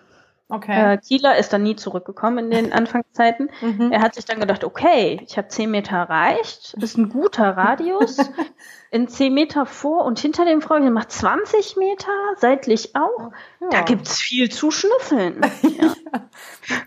Okay. 0.53 0.93
Äh, 0.93 0.99
Kieler 0.99 1.39
ist 1.39 1.55
dann 1.55 1.63
nie 1.63 1.77
zurückgekommen 1.77 2.39
in 2.39 2.51
den 2.51 2.73
Anfangszeiten. 2.75 3.51
Mhm. 3.63 3.91
Er 3.91 4.03
hat 4.03 4.15
sich 4.15 4.27
dann 4.27 4.39
gedacht, 4.39 4.65
okay, 4.65 5.19
ich 5.27 5.39
habe 5.39 5.49
zehn 5.49 5.71
Meter 5.71 5.97
erreicht, 5.97 6.75
ist 6.79 6.99
ein 6.99 7.09
guter 7.09 7.57
Radius. 7.57 8.19
in 8.91 9.09
zehn 9.09 9.33
Meter 9.33 9.65
vor 9.65 10.05
und 10.05 10.19
hinter 10.19 10.45
dem 10.45 10.61
Frauchen 10.61 10.93
macht 10.93 11.11
20 11.11 11.79
Meter, 11.79 12.13
seitlich 12.37 12.95
auch. 12.95 13.33
Ja. 13.63 13.69
Da 13.71 13.81
gibt's 13.81 14.21
viel 14.21 14.51
zu 14.51 14.71
schnüffeln. 14.71 15.41
Ja. 15.63 15.95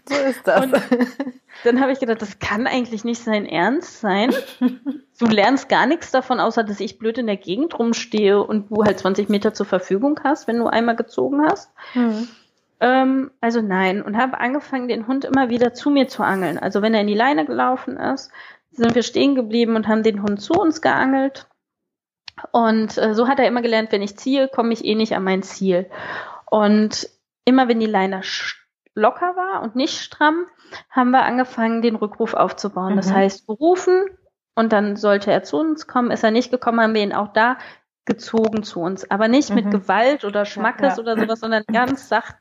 so 0.07 0.15
ist 0.15 0.45
das. 0.45 0.65
Und 0.65 0.75
dann 1.63 1.81
habe 1.81 1.91
ich 1.91 1.99
gedacht, 1.99 2.21
das 2.21 2.37
kann 2.37 2.67
eigentlich 2.67 3.03
nicht 3.03 3.21
sein 3.21 3.47
Ernst 3.47 3.99
sein. 3.99 4.33
Du 5.17 5.25
lernst 5.25 5.69
gar 5.69 5.87
nichts 5.87 6.11
davon, 6.11 6.39
außer 6.39 6.63
dass 6.63 6.79
ich 6.79 6.99
blöd 6.99 7.17
in 7.17 7.25
der 7.25 7.37
Gegend 7.37 7.77
rumstehe 7.79 8.41
und 8.41 8.69
du 8.69 8.83
halt 8.83 8.99
20 8.99 9.29
Meter 9.29 9.53
zur 9.53 9.65
Verfügung 9.65 10.19
hast, 10.23 10.47
wenn 10.47 10.59
du 10.59 10.67
einmal 10.67 10.95
gezogen 10.95 11.43
hast. 11.43 11.71
Mhm. 11.95 12.27
Ähm, 12.79 13.31
also 13.41 13.61
nein. 13.61 14.01
Und 14.01 14.17
habe 14.17 14.39
angefangen, 14.39 14.87
den 14.87 15.07
Hund 15.07 15.25
immer 15.25 15.49
wieder 15.49 15.73
zu 15.73 15.89
mir 15.89 16.07
zu 16.07 16.23
angeln. 16.23 16.57
Also 16.57 16.81
wenn 16.81 16.93
er 16.93 17.01
in 17.01 17.07
die 17.07 17.13
Leine 17.13 17.45
gelaufen 17.45 17.97
ist, 17.97 18.31
sind 18.71 18.95
wir 18.95 19.03
stehen 19.03 19.35
geblieben 19.35 19.75
und 19.75 19.87
haben 19.87 20.03
den 20.03 20.21
Hund 20.21 20.41
zu 20.41 20.53
uns 20.53 20.81
geangelt. 20.81 21.47
Und 22.51 22.97
äh, 22.97 23.13
so 23.13 23.27
hat 23.27 23.39
er 23.39 23.47
immer 23.47 23.61
gelernt, 23.61 23.91
wenn 23.91 24.01
ich 24.01 24.17
ziehe, 24.17 24.49
komme 24.49 24.73
ich 24.73 24.83
eh 24.83 24.95
nicht 24.95 25.15
an 25.15 25.23
mein 25.23 25.43
Ziel. 25.43 25.89
Und 26.49 27.09
immer 27.45 27.67
wenn 27.67 27.79
die 27.79 27.85
Leine 27.85 28.21
locker 28.93 29.35
war 29.35 29.61
und 29.61 29.75
nicht 29.75 30.01
stramm, 30.01 30.45
haben 30.89 31.11
wir 31.11 31.23
angefangen, 31.23 31.81
den 31.81 31.95
Rückruf 31.95 32.33
aufzubauen. 32.33 32.93
Mhm. 32.93 32.97
Das 32.97 33.13
heißt, 33.13 33.47
berufen 33.47 34.05
und 34.55 34.73
dann 34.73 34.95
sollte 34.95 35.31
er 35.31 35.43
zu 35.43 35.57
uns 35.57 35.87
kommen. 35.87 36.11
Ist 36.11 36.23
er 36.23 36.31
nicht 36.31 36.51
gekommen, 36.51 36.81
haben 36.81 36.95
wir 36.95 37.03
ihn 37.03 37.13
auch 37.13 37.31
da 37.33 37.57
gezogen 38.05 38.63
zu 38.63 38.79
uns. 38.81 39.09
Aber 39.09 39.27
nicht 39.27 39.49
mhm. 39.49 39.55
mit 39.55 39.71
Gewalt 39.71 40.23
oder 40.23 40.45
Schmackes 40.45 40.97
ja, 40.97 41.03
ja. 41.03 41.11
oder 41.11 41.19
sowas, 41.19 41.39
sondern 41.39 41.63
ganz 41.71 42.07
sacht, 42.07 42.35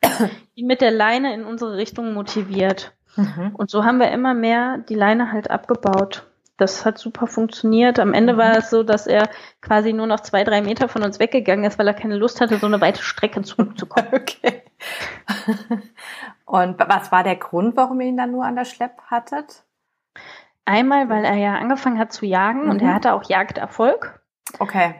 ihn 0.55 0.67
mit 0.67 0.81
der 0.81 0.91
Leine 0.91 1.33
in 1.33 1.43
unsere 1.43 1.75
Richtung 1.77 2.13
motiviert. 2.13 2.93
Mhm. 3.15 3.51
Und 3.53 3.69
so 3.69 3.83
haben 3.83 3.99
wir 3.99 4.11
immer 4.11 4.33
mehr 4.33 4.77
die 4.77 4.95
Leine 4.95 5.31
halt 5.31 5.49
abgebaut 5.49 6.25
das 6.57 6.85
hat 6.85 6.97
super 6.97 7.27
funktioniert. 7.27 7.99
Am 7.99 8.13
Ende 8.13 8.37
war 8.37 8.51
mhm. 8.51 8.57
es 8.57 8.69
so, 8.69 8.83
dass 8.83 9.07
er 9.07 9.29
quasi 9.61 9.93
nur 9.93 10.07
noch 10.07 10.21
zwei, 10.21 10.43
drei 10.43 10.61
Meter 10.61 10.87
von 10.87 11.03
uns 11.03 11.19
weggegangen 11.19 11.65
ist, 11.65 11.77
weil 11.77 11.87
er 11.87 11.93
keine 11.93 12.15
Lust 12.15 12.39
hatte, 12.39 12.57
so 12.57 12.67
eine 12.67 12.81
weite 12.81 13.03
Strecke 13.03 13.41
zurückzukommen. 13.41 14.07
okay. 14.13 14.63
Und 16.45 16.79
was 16.79 17.11
war 17.11 17.23
der 17.23 17.35
Grund, 17.35 17.75
warum 17.75 17.99
ihr 18.01 18.07
ihn 18.07 18.17
dann 18.17 18.31
nur 18.31 18.45
an 18.45 18.55
der 18.55 18.65
Schlepp 18.65 19.01
hattet? 19.07 19.63
Einmal, 20.63 21.09
weil 21.09 21.25
er 21.25 21.35
ja 21.35 21.55
angefangen 21.55 21.99
hat 21.99 22.13
zu 22.13 22.25
jagen 22.25 22.69
und 22.69 22.81
er 22.81 22.89
mhm. 22.89 22.93
hatte 22.93 23.13
auch 23.13 23.23
Jagderfolg. 23.27 24.19
Okay. 24.59 24.95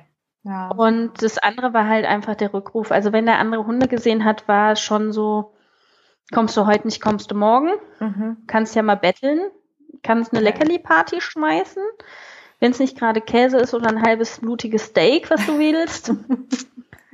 Ja. 0.45 0.69
Und 0.69 1.21
das 1.21 1.37
andere 1.37 1.73
war 1.73 1.87
halt 1.87 2.05
einfach 2.05 2.35
der 2.35 2.53
Rückruf. 2.53 2.91
Also 2.91 3.11
wenn 3.11 3.25
der 3.25 3.39
andere 3.39 3.65
Hunde 3.65 3.87
gesehen 3.87 4.23
hat, 4.23 4.47
war 4.47 4.71
es 4.71 4.79
schon 4.79 5.11
so, 5.11 5.53
kommst 6.33 6.55
du 6.55 6.65
heute 6.65 6.87
nicht, 6.87 7.01
kommst 7.01 7.31
du 7.31 7.35
morgen. 7.35 7.71
Mhm. 7.99 8.37
Kannst 8.47 8.75
ja 8.75 8.83
mal 8.83 8.95
betteln 8.95 9.41
kannst 10.05 10.33
eine 10.33 10.41
Leckerli-Party 10.41 11.19
schmeißen. 11.19 11.83
Wenn 12.59 12.71
es 12.71 12.79
nicht 12.79 12.97
gerade 12.97 13.19
Käse 13.19 13.57
ist 13.57 13.73
oder 13.73 13.89
ein 13.89 14.01
halbes 14.01 14.39
blutiges 14.39 14.85
Steak, 14.85 15.29
was 15.29 15.45
du 15.45 15.59
willst, 15.59 16.13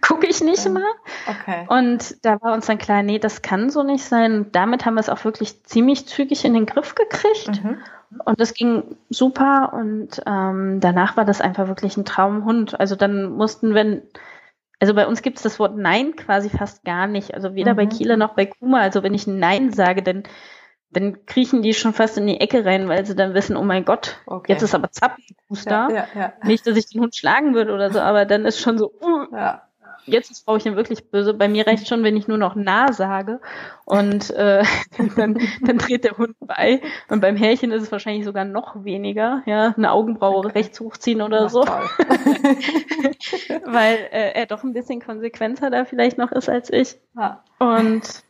gucke 0.01 0.27
ich 0.27 0.41
nicht 0.41 0.65
okay. 0.65 0.69
mal. 0.69 0.91
Okay. 1.27 1.65
Und 1.67 2.25
da 2.25 2.41
war 2.41 2.53
uns 2.53 2.65
dann 2.65 2.77
klar, 2.77 3.03
nee, 3.03 3.19
das 3.19 3.41
kann 3.41 3.69
so 3.69 3.83
nicht 3.83 4.03
sein. 4.03 4.35
Und 4.35 4.55
damit 4.55 4.85
haben 4.85 4.95
wir 4.95 5.01
es 5.01 5.09
auch 5.09 5.23
wirklich 5.23 5.63
ziemlich 5.63 6.07
zügig 6.07 6.45
in 6.45 6.53
den 6.53 6.65
Griff 6.65 6.95
gekriegt. 6.95 7.63
Mhm. 7.63 7.77
Und 8.25 8.39
das 8.39 8.53
ging 8.53 8.95
super. 9.09 9.73
Und 9.73 10.21
ähm, 10.25 10.79
danach 10.79 11.17
war 11.17 11.25
das 11.25 11.41
einfach 11.41 11.67
wirklich 11.67 11.97
ein 11.97 12.05
Traumhund. 12.05 12.79
Also 12.79 12.95
dann 12.95 13.31
mussten 13.31 13.73
wir, 13.75 14.01
also 14.79 14.93
bei 14.93 15.07
uns 15.07 15.21
gibt 15.21 15.37
es 15.37 15.43
das 15.43 15.59
Wort 15.59 15.77
Nein 15.77 16.15
quasi 16.15 16.49
fast 16.49 16.83
gar 16.83 17.07
nicht. 17.07 17.33
Also 17.33 17.55
weder 17.55 17.73
mhm. 17.73 17.77
bei 17.77 17.85
Kieler 17.85 18.17
noch 18.17 18.33
bei 18.33 18.45
Kuma. 18.45 18.81
Also 18.81 19.03
wenn 19.03 19.13
ich 19.13 19.27
Nein 19.27 19.71
sage, 19.71 20.03
dann 20.03 20.23
dann 20.93 21.25
kriechen 21.25 21.61
die 21.61 21.73
schon 21.73 21.93
fast 21.93 22.17
in 22.17 22.27
die 22.27 22.41
Ecke 22.41 22.65
rein, 22.65 22.89
weil 22.89 23.05
sie 23.05 23.15
dann 23.15 23.33
wissen, 23.33 23.55
oh 23.55 23.63
mein 23.63 23.85
Gott, 23.85 24.17
okay. 24.25 24.51
jetzt 24.51 24.61
ist 24.61 24.75
aber 24.75 24.91
Zappenfuß 24.91 25.63
da. 25.63 25.89
Ja, 25.89 26.07
ja, 26.13 26.33
Nicht, 26.43 26.67
dass 26.67 26.75
ich 26.75 26.87
den 26.87 27.01
Hund 27.01 27.15
schlagen 27.15 27.53
würde 27.53 27.73
oder 27.73 27.91
so, 27.91 27.99
aber 27.99 28.25
dann 28.25 28.45
ist 28.45 28.59
schon 28.59 28.77
so, 28.77 28.91
uh, 29.01 29.25
ja. 29.33 29.61
Jetzt 30.05 30.31
ist 30.31 30.45
Frauchen 30.45 30.75
wirklich 30.75 31.09
böse. 31.09 31.33
Bei 31.33 31.47
mir 31.47 31.67
reicht 31.67 31.87
schon, 31.87 32.03
wenn 32.03 32.17
ich 32.17 32.27
nur 32.27 32.37
noch 32.37 32.55
nah 32.55 32.93
sage 32.93 33.39
und 33.85 34.29
äh, 34.31 34.63
dann, 35.15 35.37
dann 35.61 35.77
dreht 35.77 36.03
der 36.03 36.17
Hund 36.17 36.35
bei. 36.39 36.81
Und 37.09 37.21
beim 37.21 37.35
Härchen 37.35 37.71
ist 37.71 37.83
es 37.83 37.91
wahrscheinlich 37.91 38.25
sogar 38.25 38.45
noch 38.45 38.83
weniger, 38.83 39.43
ja, 39.45 39.73
eine 39.75 39.91
Augenbraue 39.91 40.53
rechts 40.53 40.79
hochziehen 40.79 41.21
oder 41.21 41.49
so. 41.49 41.61
weil 43.65 43.95
äh, 44.11 44.33
er 44.33 44.45
doch 44.45 44.63
ein 44.63 44.73
bisschen 44.73 45.01
konsequenter 45.01 45.69
da 45.69 45.85
vielleicht 45.85 46.17
noch 46.17 46.31
ist 46.31 46.49
als 46.49 46.71
ich. 46.71 46.97
Ja. 47.15 47.43
Und 47.59 48.23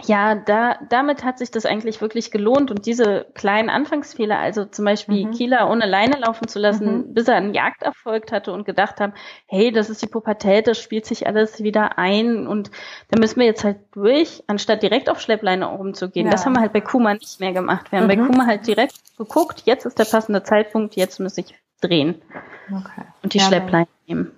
ja, 0.00 0.34
da, 0.34 0.78
damit 0.88 1.22
hat 1.22 1.38
sich 1.38 1.50
das 1.50 1.66
eigentlich 1.66 2.00
wirklich 2.00 2.30
gelohnt 2.30 2.70
und 2.70 2.86
diese 2.86 3.26
kleinen 3.34 3.68
Anfangsfehler, 3.68 4.38
also 4.38 4.64
zum 4.64 4.86
Beispiel 4.86 5.26
mhm. 5.26 5.32
Kieler 5.32 5.70
ohne 5.70 5.86
Leine 5.86 6.18
laufen 6.18 6.48
zu 6.48 6.58
lassen, 6.58 7.08
mhm. 7.08 7.14
bis 7.14 7.28
er 7.28 7.36
einen 7.36 7.52
Jagderfolg 7.52 8.32
hatte 8.32 8.52
und 8.52 8.64
gedacht 8.64 9.00
haben, 9.00 9.12
hey, 9.46 9.70
das 9.70 9.90
ist 9.90 10.00
die 10.00 10.06
Pubertät, 10.06 10.66
das 10.66 10.78
spielt 10.78 11.04
sich 11.04 11.26
alles 11.26 11.62
wieder 11.62 11.98
ein 11.98 12.46
und 12.46 12.70
da 13.10 13.20
müssen 13.20 13.38
wir 13.38 13.46
jetzt 13.46 13.64
halt 13.64 13.80
durch, 13.92 14.42
anstatt 14.46 14.82
direkt 14.82 15.10
auf 15.10 15.20
Schleppleine 15.20 15.66
rumzugehen. 15.66 16.26
Ja. 16.26 16.32
Das 16.32 16.46
haben 16.46 16.54
wir 16.54 16.62
halt 16.62 16.72
bei 16.72 16.80
Kuma 16.80 17.12
nicht 17.12 17.38
mehr 17.38 17.52
gemacht. 17.52 17.92
Wir 17.92 17.98
haben 17.98 18.06
mhm. 18.06 18.08
bei 18.08 18.16
Kuma 18.16 18.46
halt 18.46 18.66
direkt 18.66 18.94
geguckt, 19.18 19.62
jetzt 19.66 19.84
ist 19.84 19.98
der 19.98 20.06
passende 20.06 20.42
Zeitpunkt, 20.42 20.96
jetzt 20.96 21.20
muss 21.20 21.36
ich 21.36 21.54
drehen 21.82 22.22
okay. 22.70 23.04
und 23.22 23.34
die 23.34 23.38
ja, 23.38 23.44
Schleppleine 23.44 23.88
nehmen. 24.06 24.32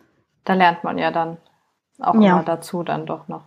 Da 0.44 0.54
lernt 0.54 0.82
man 0.82 0.98
ja 0.98 1.12
dann 1.12 1.36
auch 2.00 2.14
ja. 2.14 2.32
immer 2.32 2.42
dazu 2.42 2.82
dann 2.82 3.06
doch 3.06 3.28
noch. 3.28 3.44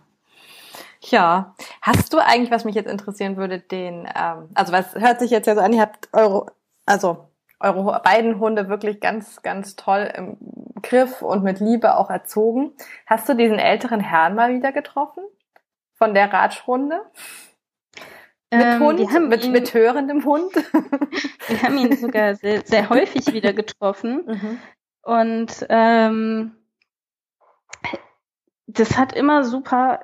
Ja, 1.00 1.54
hast 1.80 2.12
du 2.12 2.18
eigentlich, 2.18 2.50
was 2.50 2.64
mich 2.64 2.74
jetzt 2.74 2.90
interessieren 2.90 3.36
würde, 3.36 3.60
den, 3.60 4.08
ähm, 4.14 4.48
also 4.54 4.72
was 4.72 4.94
hört 4.94 5.20
sich 5.20 5.30
jetzt 5.30 5.46
ja 5.46 5.54
so 5.54 5.60
an, 5.60 5.72
ihr 5.72 5.80
habt 5.80 6.08
eure, 6.12 6.46
also 6.86 7.28
eure 7.60 8.00
beiden 8.02 8.38
Hunde 8.38 8.68
wirklich 8.68 9.00
ganz, 9.00 9.42
ganz 9.42 9.76
toll 9.76 10.10
im 10.16 10.36
Griff 10.82 11.22
und 11.22 11.42
mit 11.42 11.60
Liebe 11.60 11.96
auch 11.96 12.10
erzogen. 12.10 12.72
Hast 13.06 13.28
du 13.28 13.34
diesen 13.34 13.58
älteren 13.58 14.00
Herrn 14.00 14.34
mal 14.34 14.54
wieder 14.54 14.72
getroffen? 14.72 15.24
Von 15.94 16.14
der 16.14 16.32
Ratschrunde? 16.32 17.00
Mit 18.50 18.64
ähm, 18.64 18.80
Hund? 18.80 19.28
mit, 19.28 19.44
ihn, 19.44 19.52
mit 19.52 19.74
hörendem 19.74 20.24
Hund? 20.24 20.54
wir 21.48 21.62
haben 21.62 21.78
ihn 21.78 21.96
sogar 21.96 22.34
sehr, 22.36 22.62
sehr 22.64 22.88
häufig 22.88 23.32
wieder 23.32 23.52
getroffen. 23.52 24.24
Mhm. 24.28 24.58
Und 25.02 25.66
ähm, 25.70 26.52
das 28.66 28.98
hat 28.98 29.14
immer 29.14 29.42
super 29.42 30.00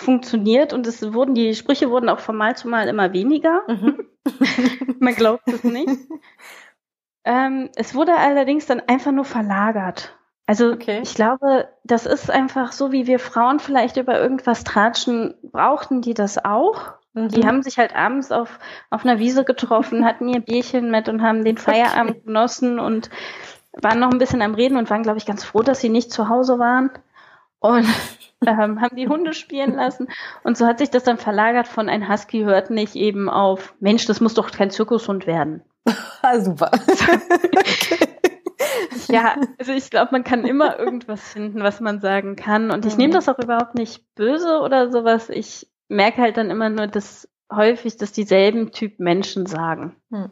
funktioniert 0.00 0.72
und 0.72 0.86
es 0.86 1.12
wurden, 1.12 1.34
die 1.34 1.54
Sprüche 1.54 1.90
wurden 1.90 2.08
auch 2.08 2.20
von 2.20 2.36
Mal 2.36 2.56
zu 2.56 2.68
Mal 2.68 2.88
immer 2.88 3.12
weniger. 3.12 3.62
Mhm. 3.66 4.06
Man 5.00 5.14
glaubt 5.14 5.46
es 5.48 5.64
nicht. 5.64 5.98
ähm, 7.24 7.70
es 7.76 7.94
wurde 7.94 8.16
allerdings 8.16 8.66
dann 8.66 8.80
einfach 8.80 9.12
nur 9.12 9.24
verlagert. 9.24 10.14
Also 10.46 10.72
okay. 10.72 11.00
ich 11.02 11.14
glaube, 11.14 11.68
das 11.84 12.06
ist 12.06 12.30
einfach 12.30 12.72
so, 12.72 12.90
wie 12.90 13.06
wir 13.06 13.18
Frauen 13.18 13.60
vielleicht 13.60 13.98
über 13.98 14.18
irgendwas 14.18 14.64
tratschen, 14.64 15.34
brauchten 15.42 16.00
die 16.00 16.14
das 16.14 16.42
auch. 16.42 16.94
Mhm. 17.12 17.28
Die 17.28 17.46
haben 17.46 17.62
sich 17.62 17.78
halt 17.78 17.94
abends 17.94 18.32
auf, 18.32 18.58
auf 18.88 19.04
einer 19.04 19.18
Wiese 19.18 19.44
getroffen, 19.44 20.06
hatten 20.06 20.28
ihr 20.28 20.40
Bierchen 20.40 20.90
mit 20.90 21.08
und 21.10 21.22
haben 21.22 21.44
den 21.44 21.58
Feierabend 21.58 22.12
okay. 22.12 22.22
genossen 22.24 22.78
und 22.78 23.10
waren 23.72 24.00
noch 24.00 24.10
ein 24.10 24.18
bisschen 24.18 24.40
am 24.40 24.54
Reden 24.54 24.78
und 24.78 24.88
waren, 24.88 25.02
glaube 25.02 25.18
ich, 25.18 25.26
ganz 25.26 25.44
froh, 25.44 25.62
dass 25.62 25.80
sie 25.80 25.90
nicht 25.90 26.12
zu 26.12 26.28
Hause 26.28 26.58
waren. 26.58 26.90
Und 27.60 27.86
ähm, 28.46 28.80
haben 28.80 28.96
die 28.96 29.08
Hunde 29.08 29.32
spielen 29.32 29.74
lassen. 29.74 30.08
Und 30.44 30.56
so 30.56 30.66
hat 30.66 30.78
sich 30.78 30.90
das 30.90 31.04
dann 31.04 31.18
verlagert 31.18 31.68
von 31.68 31.88
ein 31.88 32.08
Husky 32.08 32.42
hört 32.42 32.70
nicht 32.70 32.94
eben 32.94 33.28
auf, 33.28 33.74
Mensch, 33.80 34.06
das 34.06 34.20
muss 34.20 34.34
doch 34.34 34.50
kein 34.50 34.70
Zirkushund 34.70 35.26
werden. 35.26 35.62
Ah, 36.20 36.40
super. 36.40 36.70
Ja, 39.10 39.36
also 39.58 39.72
ich 39.72 39.90
glaube, 39.90 40.10
man 40.12 40.24
kann 40.24 40.44
immer 40.44 40.78
irgendwas 40.78 41.32
finden, 41.32 41.62
was 41.62 41.80
man 41.80 42.00
sagen 42.00 42.36
kann. 42.36 42.70
Und 42.70 42.84
ich 42.84 42.98
nehme 42.98 43.12
mhm. 43.12 43.14
das 43.14 43.28
auch 43.28 43.38
überhaupt 43.38 43.74
nicht 43.74 44.04
böse 44.14 44.60
oder 44.60 44.90
sowas. 44.90 45.30
Ich 45.30 45.66
merke 45.88 46.20
halt 46.20 46.36
dann 46.36 46.50
immer 46.50 46.68
nur, 46.68 46.86
dass 46.86 47.28
häufig 47.50 47.96
dass 47.96 48.12
dieselben 48.12 48.72
Typ 48.72 48.98
Menschen 48.98 49.46
sagen. 49.46 49.96
Hm. 50.10 50.30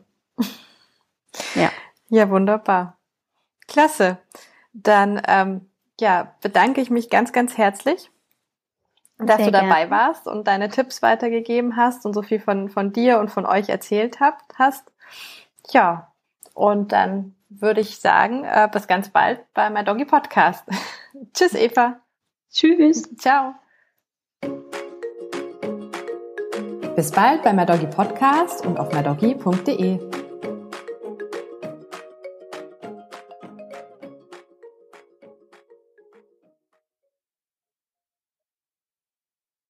Ja. 1.54 1.70
Ja, 2.08 2.30
wunderbar. 2.30 2.98
Klasse. 3.66 4.18
Dann 4.72 5.20
ähm, 5.26 5.68
ja, 6.00 6.34
bedanke 6.40 6.80
ich 6.80 6.90
mich 6.90 7.10
ganz, 7.10 7.32
ganz 7.32 7.56
herzlich, 7.56 8.10
dass 9.18 9.36
Sehr 9.36 9.46
du 9.46 9.52
dabei 9.52 9.86
gern. 9.86 9.90
warst 9.90 10.26
und 10.26 10.46
deine 10.46 10.68
Tipps 10.68 11.02
weitergegeben 11.02 11.76
hast 11.76 12.04
und 12.04 12.12
so 12.12 12.22
viel 12.22 12.40
von, 12.40 12.68
von 12.68 12.92
dir 12.92 13.18
und 13.18 13.30
von 13.30 13.46
euch 13.46 13.68
erzählt 13.68 14.20
habt, 14.20 14.58
hast. 14.58 14.92
Ja, 15.70 16.12
und 16.54 16.92
dann 16.92 17.34
würde 17.48 17.80
ich 17.80 18.00
sagen, 18.00 18.44
äh, 18.44 18.68
bis 18.70 18.86
ganz 18.86 19.10
bald 19.10 19.40
bei 19.54 19.70
My 19.70 19.84
Doggy 19.84 20.04
Podcast. 20.04 20.64
Tschüss, 21.34 21.54
Eva. 21.54 22.00
Tschüss. 22.50 23.14
Ciao. 23.16 23.54
Bis 26.94 27.10
bald 27.10 27.42
bei 27.42 27.52
My 27.52 27.66
Doggy 27.66 27.86
Podcast 27.86 28.64
und 28.64 28.78
auf 28.78 28.92
mydoggy.de. 28.92 30.25